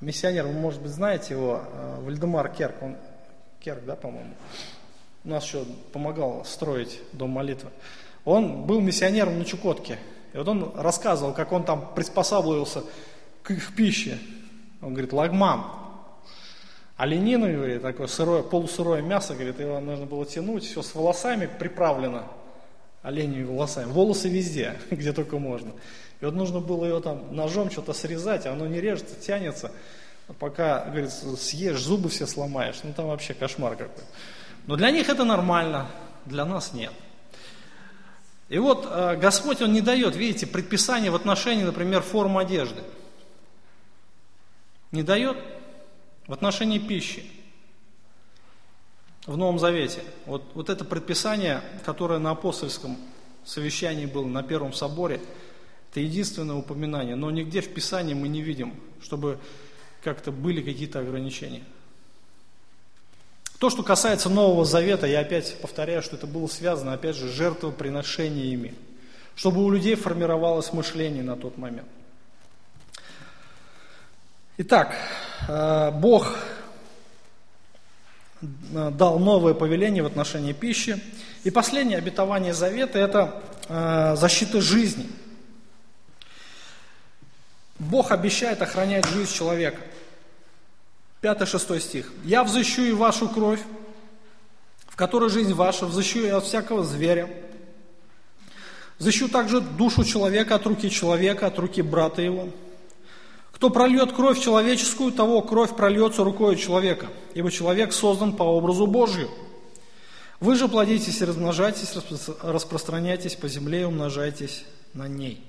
[0.00, 2.96] миссионер, вы, может быть, знаете его, а, Вальдемар Керк, он,
[3.60, 4.34] Керк, да, по-моему,
[5.24, 7.70] у нас еще помогал строить дом молитвы.
[8.24, 9.98] Он был миссионером на Чукотке,
[10.32, 12.82] и вот он рассказывал, как он там приспосабливался
[13.42, 14.18] к их пище.
[14.82, 15.64] Он говорит, лагман,
[16.96, 22.24] Оленину, говорит, такое сырое, полусырое мясо, говорит, его нужно было тянуть, все с волосами приправлено,
[23.02, 25.72] оленями волосами, волосы везде, где только можно.
[26.20, 29.72] И вот нужно было его там ножом что-то срезать, а оно не режется, тянется,
[30.38, 34.04] пока, говорит, съешь, зубы все сломаешь, ну там вообще кошмар какой.
[34.66, 35.88] Но для них это нормально,
[36.26, 36.92] для нас нет.
[38.48, 42.82] И вот э, Господь, Он не дает, видите, предписание в отношении, например, формы одежды.
[44.92, 45.36] Не дает?
[46.26, 47.22] В отношении пищи
[49.26, 52.96] в Новом Завете, вот, вот это предписание, которое на апостольском
[53.44, 55.20] совещании было, на Первом соборе,
[55.90, 59.38] это единственное упоминание, но нигде в Писании мы не видим, чтобы
[60.02, 61.62] как-то были какие-то ограничения.
[63.58, 68.74] То, что касается Нового Завета, я опять повторяю, что это было связано, опять же, жертвоприношениями,
[69.36, 71.88] чтобы у людей формировалось мышление на тот момент.
[74.56, 74.96] Итак,
[75.46, 76.36] Бог
[78.40, 81.02] э, дал новое повеление в отношении пищи.
[81.44, 85.08] И последнее обетование завета– это э, защита жизни.
[87.78, 89.80] Бог обещает охранять жизнь человека.
[91.22, 92.12] 5-6 стих.
[92.24, 93.60] «Я взыщу и вашу кровь,
[94.86, 97.28] в которой жизнь ваша, взыщу и от всякого зверя.
[98.98, 102.48] Взыщу также душу человека от руки человека, от руки брата его.
[103.54, 109.30] Кто прольет кровь человеческую, того кровь прольется рукой человека, ибо человек создан по образу Божию.
[110.40, 111.94] Вы же плодитесь и размножайтесь,
[112.42, 115.42] распространяйтесь по земле и умножайтесь на ней.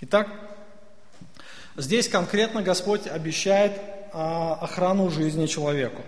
[0.00, 0.28] Итак,
[1.76, 3.80] Здесь конкретно Господь обещает
[4.12, 6.02] а, охрану жизни человеку.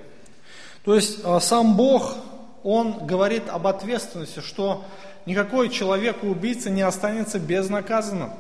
[0.85, 2.15] То есть а, сам Бог,
[2.65, 4.85] Он говорит об ответственности, что
[5.25, 8.33] никакой человек-убийца не останется безнаказанным.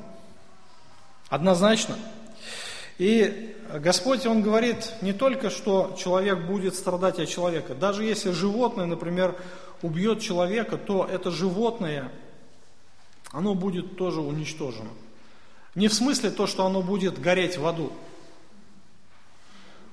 [1.28, 1.96] Однозначно.
[3.02, 7.74] И Господь, Он говорит не только, что человек будет страдать от человека.
[7.74, 9.34] Даже если животное, например,
[9.82, 12.12] убьет человека, то это животное,
[13.32, 14.90] оно будет тоже уничтожено.
[15.74, 17.92] Не в смысле то, что оно будет гореть в аду,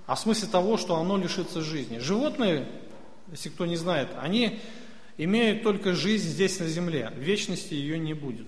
[0.05, 1.97] а в смысле того, что оно лишится жизни.
[1.97, 2.68] Животные,
[3.32, 4.60] если кто не знает, они
[5.18, 8.45] имеют только жизнь здесь на земле, в вечности ее не будет.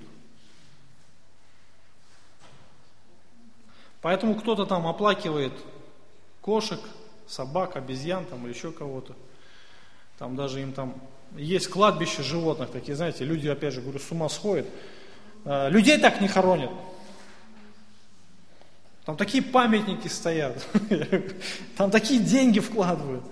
[4.02, 5.54] Поэтому кто-то там оплакивает
[6.42, 6.80] кошек,
[7.28, 9.16] собак, обезьян там или еще кого-то.
[10.18, 10.96] Там даже им там
[11.36, 14.68] есть кладбище животных, такие, знаете, люди, опять же, говорю, с ума сходят.
[15.46, 16.72] А, людей так не хоронят.
[19.06, 20.64] Там такие памятники стоят,
[21.78, 23.24] там такие деньги вкладывают.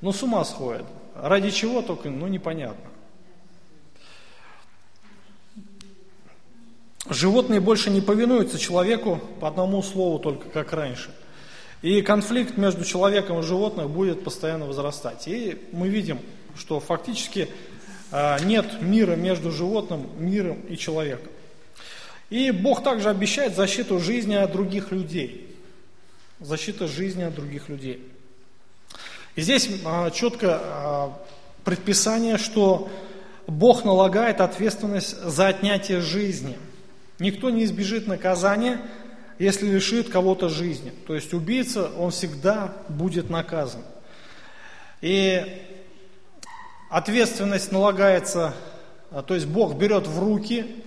[0.00, 0.86] Ну, с ума сходят.
[1.14, 2.90] Ради чего только, ну, непонятно.
[7.08, 11.10] Животные больше не повинуются человеку по одному слову только, как раньше.
[11.82, 15.28] И конфликт между человеком и животным будет постоянно возрастать.
[15.28, 16.18] И мы видим,
[16.56, 17.48] что фактически
[18.10, 21.30] а, нет мира между животным, миром и человеком.
[22.30, 25.54] И Бог также обещает защиту жизни от других людей.
[26.40, 28.02] Защита жизни от других людей.
[29.36, 31.18] И здесь а, четко а,
[31.64, 32.88] предписание, что
[33.46, 36.56] Бог налагает ответственность за отнятие жизни.
[37.18, 38.80] Никто не избежит наказания,
[39.38, 40.92] если лишит кого-то жизни.
[41.06, 43.82] То есть убийца, он всегда будет наказан.
[45.00, 45.62] И
[46.90, 48.54] ответственность налагается,
[49.10, 50.84] а, то есть Бог берет в руки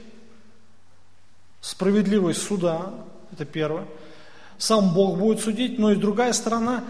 [1.61, 2.93] справедливость суда,
[3.31, 3.85] это первое.
[4.57, 6.83] Сам Бог будет судить, но и другая сторона,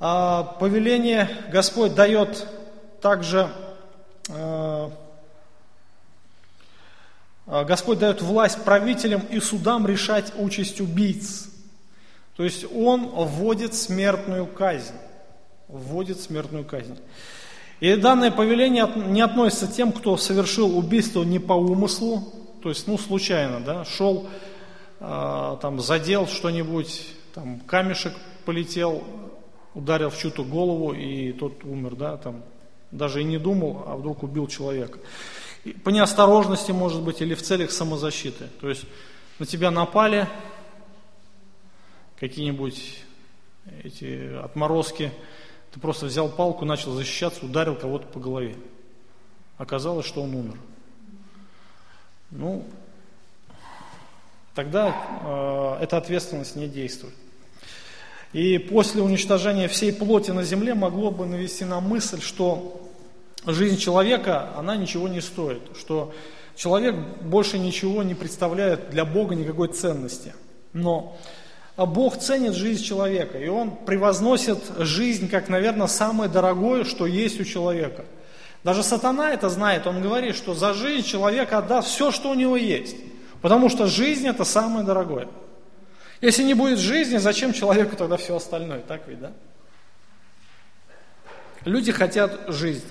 [0.00, 2.46] а, повеление Господь дает
[3.00, 3.48] также,
[4.28, 4.90] а,
[7.66, 11.50] Господь дает власть правителям и судам решать участь убийц.
[12.36, 14.94] То есть Он вводит смертную казнь.
[15.68, 16.98] Вводит смертную казнь.
[17.80, 22.32] И данное повеление не относится тем, кто совершил убийство не по умыслу,
[22.62, 24.28] то есть, ну, случайно, да, шел,
[25.00, 29.02] э, там, задел что-нибудь, там, камешек полетел,
[29.74, 32.44] ударил в чью-то голову, и тот умер, да, там,
[32.92, 35.00] даже и не думал, а вдруг убил человека.
[35.84, 38.48] По неосторожности, может быть, или в целях самозащиты.
[38.60, 38.84] То есть,
[39.38, 40.28] на тебя напали
[42.18, 43.02] какие-нибудь
[43.84, 45.12] эти отморозки,
[45.72, 48.56] ты просто взял палку, начал защищаться, ударил кого-то по голове.
[49.56, 50.58] Оказалось, что он умер.
[52.30, 52.66] Ну,
[54.54, 54.96] тогда
[55.78, 57.14] э, эта ответственность не действует.
[58.32, 62.81] И после уничтожения всей плоти на земле могло бы навести на мысль, что
[63.46, 66.14] жизнь человека, она ничего не стоит, что
[66.56, 70.34] человек больше ничего не представляет для Бога никакой ценности.
[70.72, 71.16] Но
[71.76, 77.44] Бог ценит жизнь человека, и Он превозносит жизнь как, наверное, самое дорогое, что есть у
[77.44, 78.04] человека–
[78.64, 82.56] даже сатана это знает, он говорит, что за жизнь человек отдаст все, что у него
[82.56, 82.96] есть.
[83.40, 85.28] Потому что жизнь это самое дорогое.
[86.20, 88.78] Если не будет жизни, зачем человеку тогда все остальное?
[88.78, 89.32] Так ведь, да?
[91.64, 92.84] Люди хотят жизнь.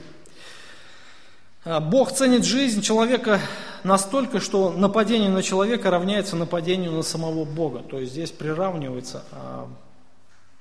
[1.64, 3.40] А, Бог ценит жизнь человека
[3.84, 7.84] настолько, что нападение на человека равняется нападению на самого Бога.
[7.84, 9.24] То есть здесь приравнивается.
[9.32, 9.70] А,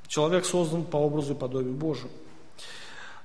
[0.08, 2.10] человек создан по образу и подобию Божию.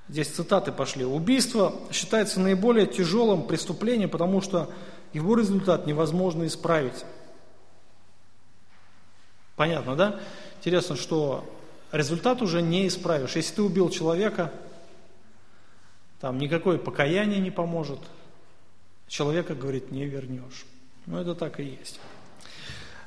[0.08, 1.04] Здесь цитаты пошли.
[1.04, 4.70] Убийство считается наиболее тяжелым преступлением, потому что
[5.12, 7.04] его результат невозможно исправить.
[9.56, 10.20] Понятно, да?
[10.58, 11.44] Интересно, что
[11.92, 13.36] результат уже не исправишь.
[13.36, 14.52] Если ты убил человека,
[16.20, 17.98] там никакое покаяние не поможет.
[19.08, 20.66] Человека, говорит, не вернешь.
[21.06, 22.00] Ну, это так и есть.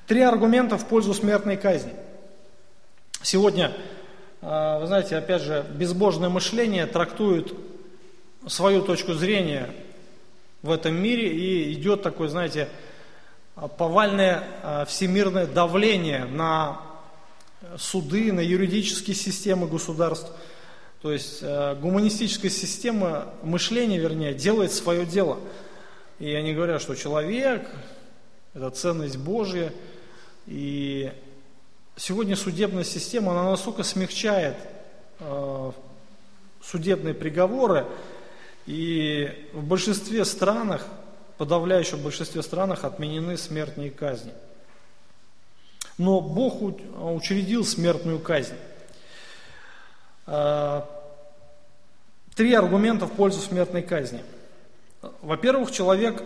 [0.07, 1.93] Три аргумента в пользу смертной казни.
[3.21, 3.75] Сегодня
[4.41, 7.53] а, вы знаете, опять же, безбожное мышление трактует
[8.47, 9.69] свою точку зрения
[10.61, 12.69] в этом мире и идет такое, знаете,
[13.77, 16.79] повальное а, всемирное давление на
[17.77, 20.31] суды, на юридические системы государств.
[21.01, 25.39] То есть а, гуманистическая система мышления, вернее, делает свое дело.
[26.19, 27.69] И они говорят, что человек–
[28.53, 29.71] это ценность Божья,
[30.45, 31.11] и
[31.95, 34.55] сегодня судебная система, она настолько смягчает
[35.19, 35.71] э,
[36.61, 37.85] судебные приговоры,
[38.65, 40.85] и в большинстве странах,
[41.37, 44.33] подавляющем большинстве странах отменены смертные казни.
[45.97, 48.55] Но Бог учредил смертную казнь.
[50.31, 50.87] А,
[52.35, 54.23] три аргумента в пользу смертной казни.
[55.23, 56.23] Во-первых, человек,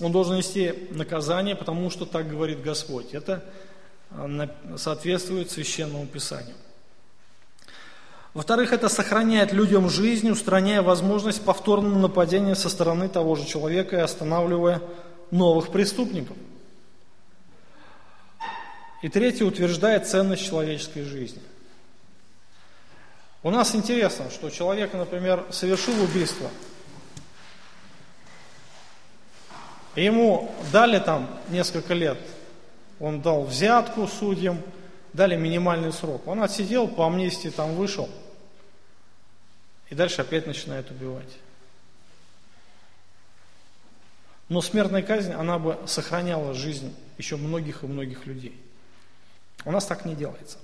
[0.00, 3.12] он должен нести наказание, потому что так говорит Господь.
[3.12, 3.44] Это
[4.10, 4.48] а,
[4.78, 6.56] соответствует Священному Писанию.
[8.32, 14.00] Во-вторых, это сохраняет людям жизнь, устраняя возможность повторного нападения со стороны того же человека и
[14.00, 14.80] останавливая
[15.30, 16.36] новых преступников.
[19.02, 21.42] И третье, утверждает ценность человеческой жизни.
[23.46, 26.50] У нас интересно, что человек, например, совершил убийство,
[29.94, 32.18] ему дали там несколько лет,
[32.98, 34.60] он дал взятку судьям,
[35.12, 36.26] дали минимальный срок.
[36.26, 38.10] Он отсидел, по амнистии там вышел–
[39.90, 41.38] и дальше опять начинает убивать.
[44.48, 48.60] Но смертная казнь, она бы сохраняла жизнь еще многих и многих людей.
[49.64, 50.58] У нас так не делается.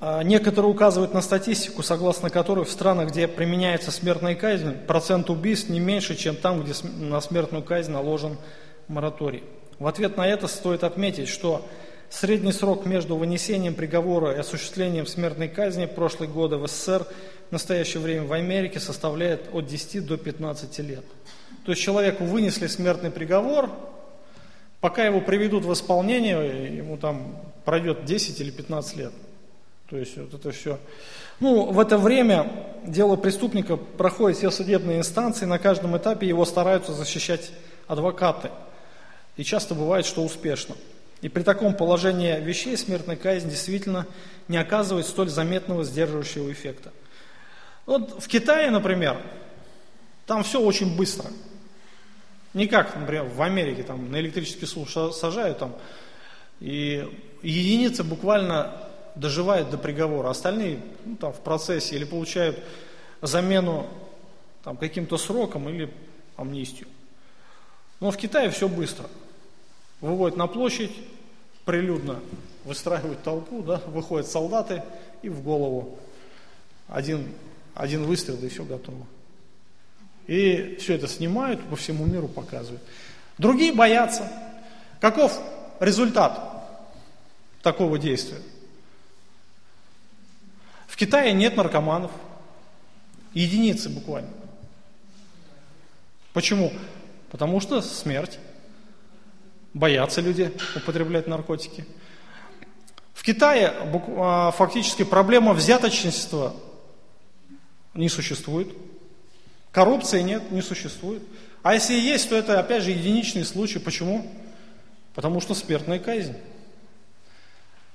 [0.00, 5.68] А некоторые указывают на статистику, согласно которой в странах, где применяется смертная казнь, процент убийств
[5.68, 8.38] не меньше, чем там, где на смертную казнь наложен
[8.88, 9.44] мораторий.
[9.78, 11.66] В ответ на это стоит отметить, что
[12.10, 17.06] Средний срок между вынесением приговора и осуществлением смертной казни прошлые годы в СССР
[17.48, 21.04] в настоящее время в Америке составляет от 10 до 15 лет.
[21.64, 23.70] То есть человеку вынесли смертный приговор,
[24.80, 29.12] пока его приведут в исполнение, ему там пройдет 10 или 15 лет.
[29.90, 30.78] То есть вот это все.
[31.40, 32.50] Ну, в это время
[32.84, 37.50] дело преступника проходит все судебные инстанции, на каждом этапе его стараются защищать
[37.88, 38.50] адвокаты.
[39.36, 40.76] И часто бывает, что успешно.
[41.22, 44.06] И при таком положении вещей смертная казнь действительно
[44.46, 46.92] не оказывает столь заметного сдерживающего эффекта.
[47.84, 49.20] Вот в Китае, например,
[50.26, 51.28] там все очень быстро.
[52.54, 55.74] Не как, например, в Америке, там на электрический стул сажают, там,
[56.60, 57.08] и
[57.42, 62.58] единицы буквально доживают до приговора, остальные ну, там, в процессе или получают
[63.22, 63.86] замену
[64.62, 65.92] там, каким-то сроком или
[66.36, 66.88] амнистию.
[68.00, 69.06] Но в Китае все быстро
[70.00, 70.92] выводят на площадь,
[71.64, 72.20] прилюдно
[72.64, 74.82] выстраивают толпу, да, выходят солдаты
[75.22, 75.98] и в голову
[76.88, 77.28] один,
[77.74, 79.06] один выстрел и все готово.
[80.26, 82.82] И все это снимают, по всему миру показывают.
[83.38, 84.30] Другие боятся.
[85.00, 85.38] Каков
[85.80, 86.38] результат
[87.62, 88.38] такого действия?
[90.90, 92.10] В Китае нет наркоманов.
[93.32, 94.28] Единицы буквально.
[96.32, 96.72] Почему?
[97.30, 98.40] Потому что смерть.
[99.72, 101.86] Боятся люди употреблять наркотики.
[103.14, 103.72] В Китае
[104.18, 106.56] а, фактически проблема взяточничества
[107.94, 108.68] не существует.
[109.70, 111.22] Коррупции нет, не существует.
[111.62, 113.78] А если и есть, то это опять же единичный случай.
[113.78, 114.28] Почему?
[115.14, 116.34] Потому что смертная казнь.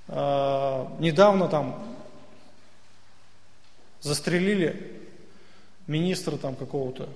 [0.08, 1.95] А, недавно там
[4.06, 5.01] застрелили
[5.88, 7.10] министра там какого-то,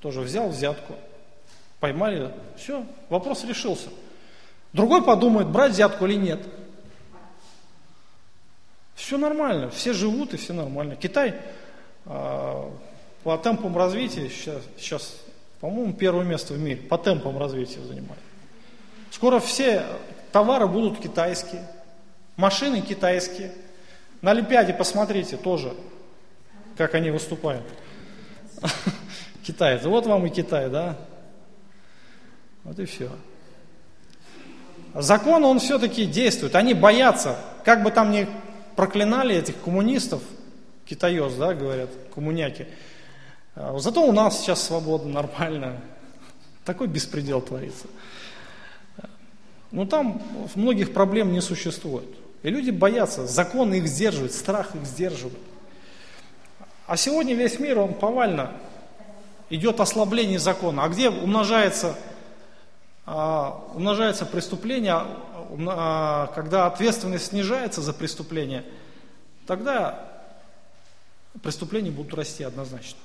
[0.00, 0.94] тоже взял взятку,
[1.80, 3.88] поймали, все, вопрос решился.
[4.72, 6.40] Другой подумает, брать взятку или нет.
[8.94, 10.94] Все нормально, все живут и все нормально.
[10.94, 11.34] Китай
[12.04, 12.70] э,
[13.24, 15.16] по темпам развития сейчас, сейчас
[15.60, 18.22] по-моему, первое место в мире по темпам развития занимает.
[19.10, 19.84] Скоро все
[20.30, 21.66] товары будут китайские,
[22.36, 23.52] машины китайские.
[24.20, 25.74] На Олимпиаде посмотрите тоже,
[26.76, 27.64] как они выступают.
[29.42, 29.88] Китайцы.
[29.88, 30.96] Вот вам и Китай, да?
[32.64, 33.10] Вот и все.
[34.94, 36.54] Закон, он все-таки действует.
[36.54, 38.26] Они боятся, как бы там ни
[38.76, 40.22] проклинали этих коммунистов,
[40.84, 42.66] китаёс, да, говорят, коммуняки.
[43.54, 45.80] А, зато у нас сейчас свобода, нормально.
[46.64, 47.86] Такой беспредел творится.
[49.70, 50.22] Но там
[50.54, 52.08] многих проблем не существует.
[52.42, 55.38] И люди боятся, закон их сдерживает, страх их сдерживает.
[56.86, 58.52] А сегодня весь мир, он повально
[59.50, 60.84] идет ослабление закона.
[60.84, 61.96] А где умножается
[63.08, 65.06] а, умножается преступление,
[65.68, 68.64] а, когда ответственность снижается за преступление,
[69.46, 70.24] тогда
[71.40, 72.98] преступления будут расти однозначно.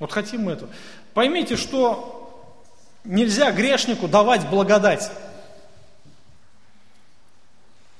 [0.00, 0.68] Вот хотим мы это.
[1.14, 2.44] Поймите, что
[3.04, 5.12] нельзя грешнику давать благодать.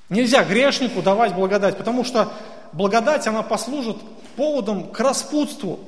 [0.09, 2.33] Нельзя грешнику давать благодать, потому что
[2.73, 3.97] благодать, она послужит
[4.35, 5.79] поводом к распутству.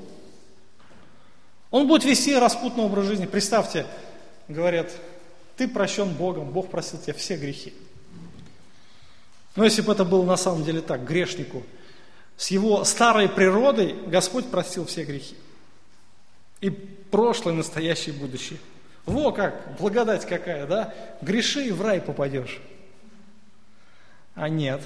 [1.72, 3.26] Он будет вести распутный образ жизни.
[3.26, 3.86] Представьте,
[4.48, 4.92] говорят,
[5.58, 7.74] ты прощен Богом, Бог простил тебе все грехи.
[9.56, 11.64] Но если бы это было на самом деле так, грешнику,
[12.38, 15.36] с его старой природой Господь простил все грехи.
[16.62, 18.60] И прошлое, настоящее, будущее.
[19.06, 20.94] Во как, благодать какая, да?
[21.22, 22.62] Греши и в рай попадешь.
[24.34, 24.82] А нет,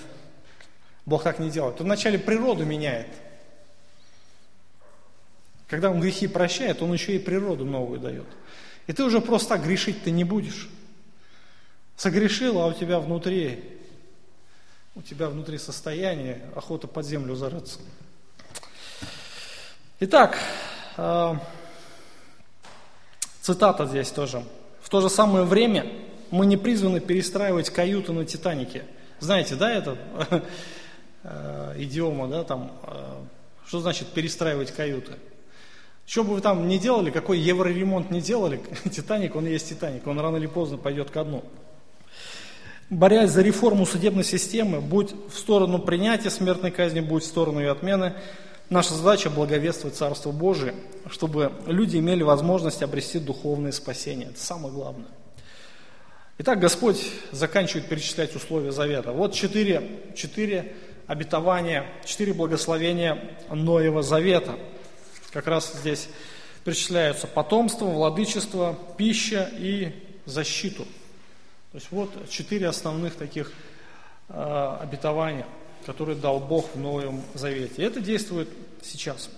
[1.07, 1.79] Бог так не делает.
[1.79, 3.07] Он вначале природу меняет.
[5.67, 8.27] Когда Он грехи прощает, Он еще и природу новую дает.
[8.87, 10.69] И ты уже просто так грешить ты не будешь.
[11.95, 13.79] Согрешил, а у тебя внутри,
[14.95, 17.79] у тебя внутри состояние, охота под землю зарыться.
[20.01, 20.37] Итак,
[20.97, 21.41] а,
[23.41, 24.43] цитата здесь тоже.
[24.81, 25.89] В то же самое время
[26.31, 28.83] мы не призваны перестраивать каюты на Титанике.
[29.21, 29.97] Знаете, да, это
[31.27, 32.95] э, идиома, да, там, э,
[33.67, 35.13] что значит перестраивать каюты?
[36.05, 38.61] Что бы вы там ни делали, какой евроремонт не делали,
[38.91, 41.43] Титаник, он есть Титаник, он рано или поздно пойдет ко дну.
[42.89, 47.71] Борясь за реформу судебной системы, будь в сторону принятия смертной казни, будь в сторону ее
[47.71, 48.15] отмены,
[48.69, 50.75] Наша задача благовествовать Царство Божие,
[51.09, 54.27] чтобы люди имели возможность обрести духовное спасение.
[54.29, 55.07] Это самое главное.
[56.39, 57.01] Итак, Господь
[57.31, 59.13] заканчивает перечислять условия завета.
[59.13, 60.75] Вот четыре, четыре
[61.07, 64.55] обетования, четыре благословения Ноева завета.
[65.31, 66.09] Как раз здесь
[66.63, 69.93] перечисляются потомство, владычество, пища и
[70.25, 70.83] защиту.
[71.71, 73.51] То есть вот четыре основных таких
[74.29, 75.45] э, обетования–
[75.87, 77.81] который дал Бог в Новом Завете.
[77.81, 78.49] И это действует
[78.81, 79.29] сейчас.